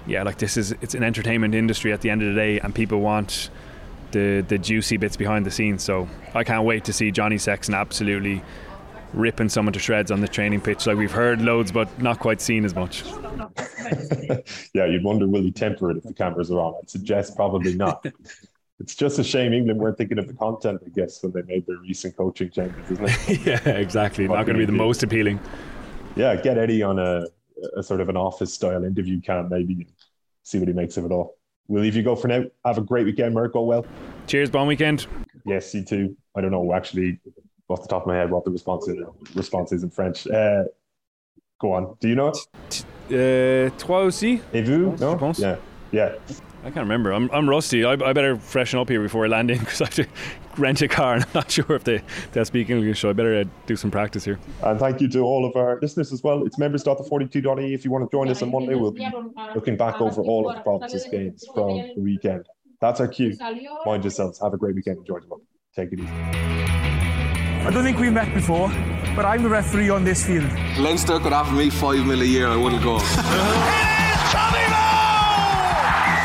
yeah 0.08 0.24
like 0.24 0.38
this 0.38 0.58
is 0.58 0.72
it's 0.82 0.96
an 0.96 1.04
entertainment 1.04 1.54
industry 1.54 1.91
at 1.93 2.02
the 2.02 2.10
end 2.10 2.22
of 2.22 2.30
the 2.30 2.36
day 2.36 2.60
and 2.60 2.74
people 2.74 3.02
want 3.02 3.50
the 4.12 4.43
the 4.48 4.58
juicy 4.58 4.98
bits 4.98 5.15
behind 5.15 5.46
the 5.46 5.52
scenes. 5.52 5.84
So 5.84 6.08
I 6.34 6.43
can't 6.43 6.65
wait 6.65 6.86
to 6.86 6.93
see 6.93 7.12
Johnny 7.12 7.38
Sexton 7.38 7.76
absolutely 7.76 8.41
ripping 9.13 9.50
someone 9.50 9.74
to 9.74 9.80
shreds 9.80 10.12
on 10.12 10.22
the 10.22 10.28
training 10.28 10.62
pitch. 10.62 10.86
Like 10.86 10.98
we've 10.98 11.12
heard 11.12 11.41
loads, 11.41 11.72
but 11.72 12.02
not 12.02 12.20
quite 12.20 12.41
seen 12.41 12.65
as 12.65 12.76
much. 12.76 13.04
yeah, 14.74 14.86
you'd 14.86 15.04
wonder 15.04 15.28
will 15.28 15.41
he 15.41 15.52
temper 15.52 15.91
it 15.91 15.98
if 15.98 16.04
the 16.04 16.13
cameras 16.13 16.52
are 16.52 16.60
on? 16.60 16.76
I'd 16.82 16.89
suggest 16.89 17.36
probably 17.36 17.76
not. 17.76 18.06
it's 18.80 18.96
just 18.96 19.17
a 19.20 19.24
shame 19.24 19.54
England 19.54 19.80
weren't 19.80 19.98
thinking 19.98 20.20
of 20.20 20.28
the 20.28 20.34
content, 20.34 20.82
I 20.86 20.89
guess, 20.89 21.24
when 21.24 21.32
they 21.32 21.41
made 21.43 21.65
their 21.65 21.78
recent 21.78 22.17
coaching 22.17 22.50
changes, 22.50 22.91
isn't 22.91 23.06
it? 23.10 23.46
yeah, 23.46 23.70
exactly. 23.72 24.28
What 24.28 24.36
not 24.36 24.46
going 24.46 24.56
to 24.56 24.60
be 24.60 24.65
the 24.65 24.78
most 24.78 25.04
appealing. 25.04 25.39
Yeah, 26.15 26.36
get 26.36 26.58
Eddie 26.58 26.84
on 26.84 27.00
a, 27.00 27.26
a 27.78 27.84
sort 27.84 28.02
of 28.02 28.10
an 28.10 28.17
office 28.17 28.54
style 28.54 28.84
interview 28.84 29.22
cam, 29.22 29.50
maybe 29.50 29.88
see 30.47 30.60
what 30.60 30.67
he 30.67 30.73
makes 30.73 30.97
of 30.97 31.05
it 31.05 31.12
all 31.12 31.38
we'll 31.67 31.83
leave 31.83 31.95
you 31.95 32.03
go 32.03 32.15
for 32.15 32.27
now. 32.27 32.43
Have 32.65 32.77
a 32.77 32.81
great 32.81 33.05
weekend, 33.05 33.33
Mark. 33.33 33.53
Go 33.53 33.63
well. 33.63 33.86
Cheers, 34.27 34.49
bon 34.49 34.67
weekend. 34.67 35.07
Yes, 35.45 35.73
you 35.73 35.83
too. 35.83 36.15
I 36.36 36.41
don't 36.41 36.51
know 36.51 36.73
actually 36.73 37.19
off 37.69 37.81
the 37.81 37.88
top 37.88 38.03
of 38.03 38.07
my 38.07 38.15
head 38.15 38.31
what 38.31 38.45
the 38.45 38.51
response 38.51 38.88
is, 38.88 38.97
response 39.36 39.71
is 39.71 39.83
in 39.83 39.89
French. 39.89 40.27
Uh, 40.27 40.63
go 41.60 41.73
on. 41.73 41.95
Do 41.99 42.07
you 42.07 42.15
know 42.15 42.29
it? 42.29 42.86
Uh, 43.10 43.69
toi 43.77 44.05
aussi? 44.05 44.41
Et 44.53 44.62
vous? 44.62 44.95
No? 44.99 45.33
Yeah. 45.38 45.57
Yeah. 45.91 46.15
I 46.67 46.69
can't 46.69 46.84
remember. 46.84 47.13
I'm, 47.13 47.32
I'm 47.32 47.49
rusty. 47.49 47.86
I, 47.86 47.93
I 47.93 48.12
better 48.12 48.36
freshen 48.36 48.77
up 48.77 48.89
here 48.89 49.01
before 49.01 49.23
I 49.23 49.30
land 49.30 49.49
in 49.49 49.60
because 49.60 49.82
I 49.82 49.86
have 49.86 49.95
to 49.95 50.08
rent 50.58 50.82
a 50.82 50.89
car 50.89 51.13
and 51.13 51.23
I'm 51.23 51.30
not 51.34 51.49
sure 51.58 51.71
if 51.71 51.86
they, 51.86 52.01
they 52.34 52.43
speak 52.43 52.69
English, 52.69 52.99
so 52.99 53.10
I 53.10 53.13
better 53.13 53.39
uh, 53.39 53.43
do 53.67 53.77
some 53.77 53.89
practice 53.89 54.25
here. 54.25 54.38
And 54.62 54.77
thank 54.77 54.99
you 54.99 55.08
to 55.08 55.19
all 55.21 55.45
of 55.45 55.56
our 55.56 55.80
listeners 55.82 56.12
as 56.12 56.21
well. 56.23 56.45
It's 56.45 56.58
members.the42.ie 56.58 57.73
if 57.73 57.86
you 57.86 57.91
want 57.91 58.10
to 58.10 58.13
join 58.13 58.27
us 58.27 58.41
on 58.41 58.51
Monday. 58.51 58.75
We'll 58.75 58.91
be 58.91 59.08
looking 59.56 59.77
back 59.77 60.01
over 60.01 60.21
all 60.21 60.49
of 60.49 60.58
the 60.58 60.62
provinces 60.62 61.06
games 61.10 61.45
from 61.56 61.77
the 61.95 62.01
weekend. 62.01 62.45
That's 62.82 62.99
our 62.99 63.08
cue. 63.08 63.38
Mind 63.86 64.03
yourselves. 64.03 64.39
Have 64.41 64.53
a 64.53 64.58
great 64.58 64.75
weekend. 64.75 64.97
Enjoy 64.97 65.15
the 65.15 65.21
tomorrow. 65.21 65.41
Take 65.73 65.93
it 65.93 65.99
easy. 65.99 66.10
I 66.10 67.69
don't 67.71 67.84
think 67.84 67.97
we 67.97 68.10
met 68.10 68.34
before, 68.34 68.67
but 69.15 69.23
I'm 69.23 69.41
the 69.41 69.49
referee 69.49 69.89
on 69.89 70.03
this 70.03 70.25
field. 70.25 70.51
Leinster 70.77 71.17
could 71.19 71.34
offer 71.34 71.56
me 71.56 71.69
five 71.69 72.06
mil 72.06 72.21
a 72.21 72.25
year, 72.25 72.47
I 72.49 72.58
wouldn't 72.58 72.84
go. 72.84 72.99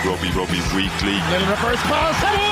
Robbie 0.05 0.31
Robbie 0.33 0.61
Weekly. 0.75 1.15
Little 1.31 1.49
reverse 1.49 1.81
pass. 1.83 2.52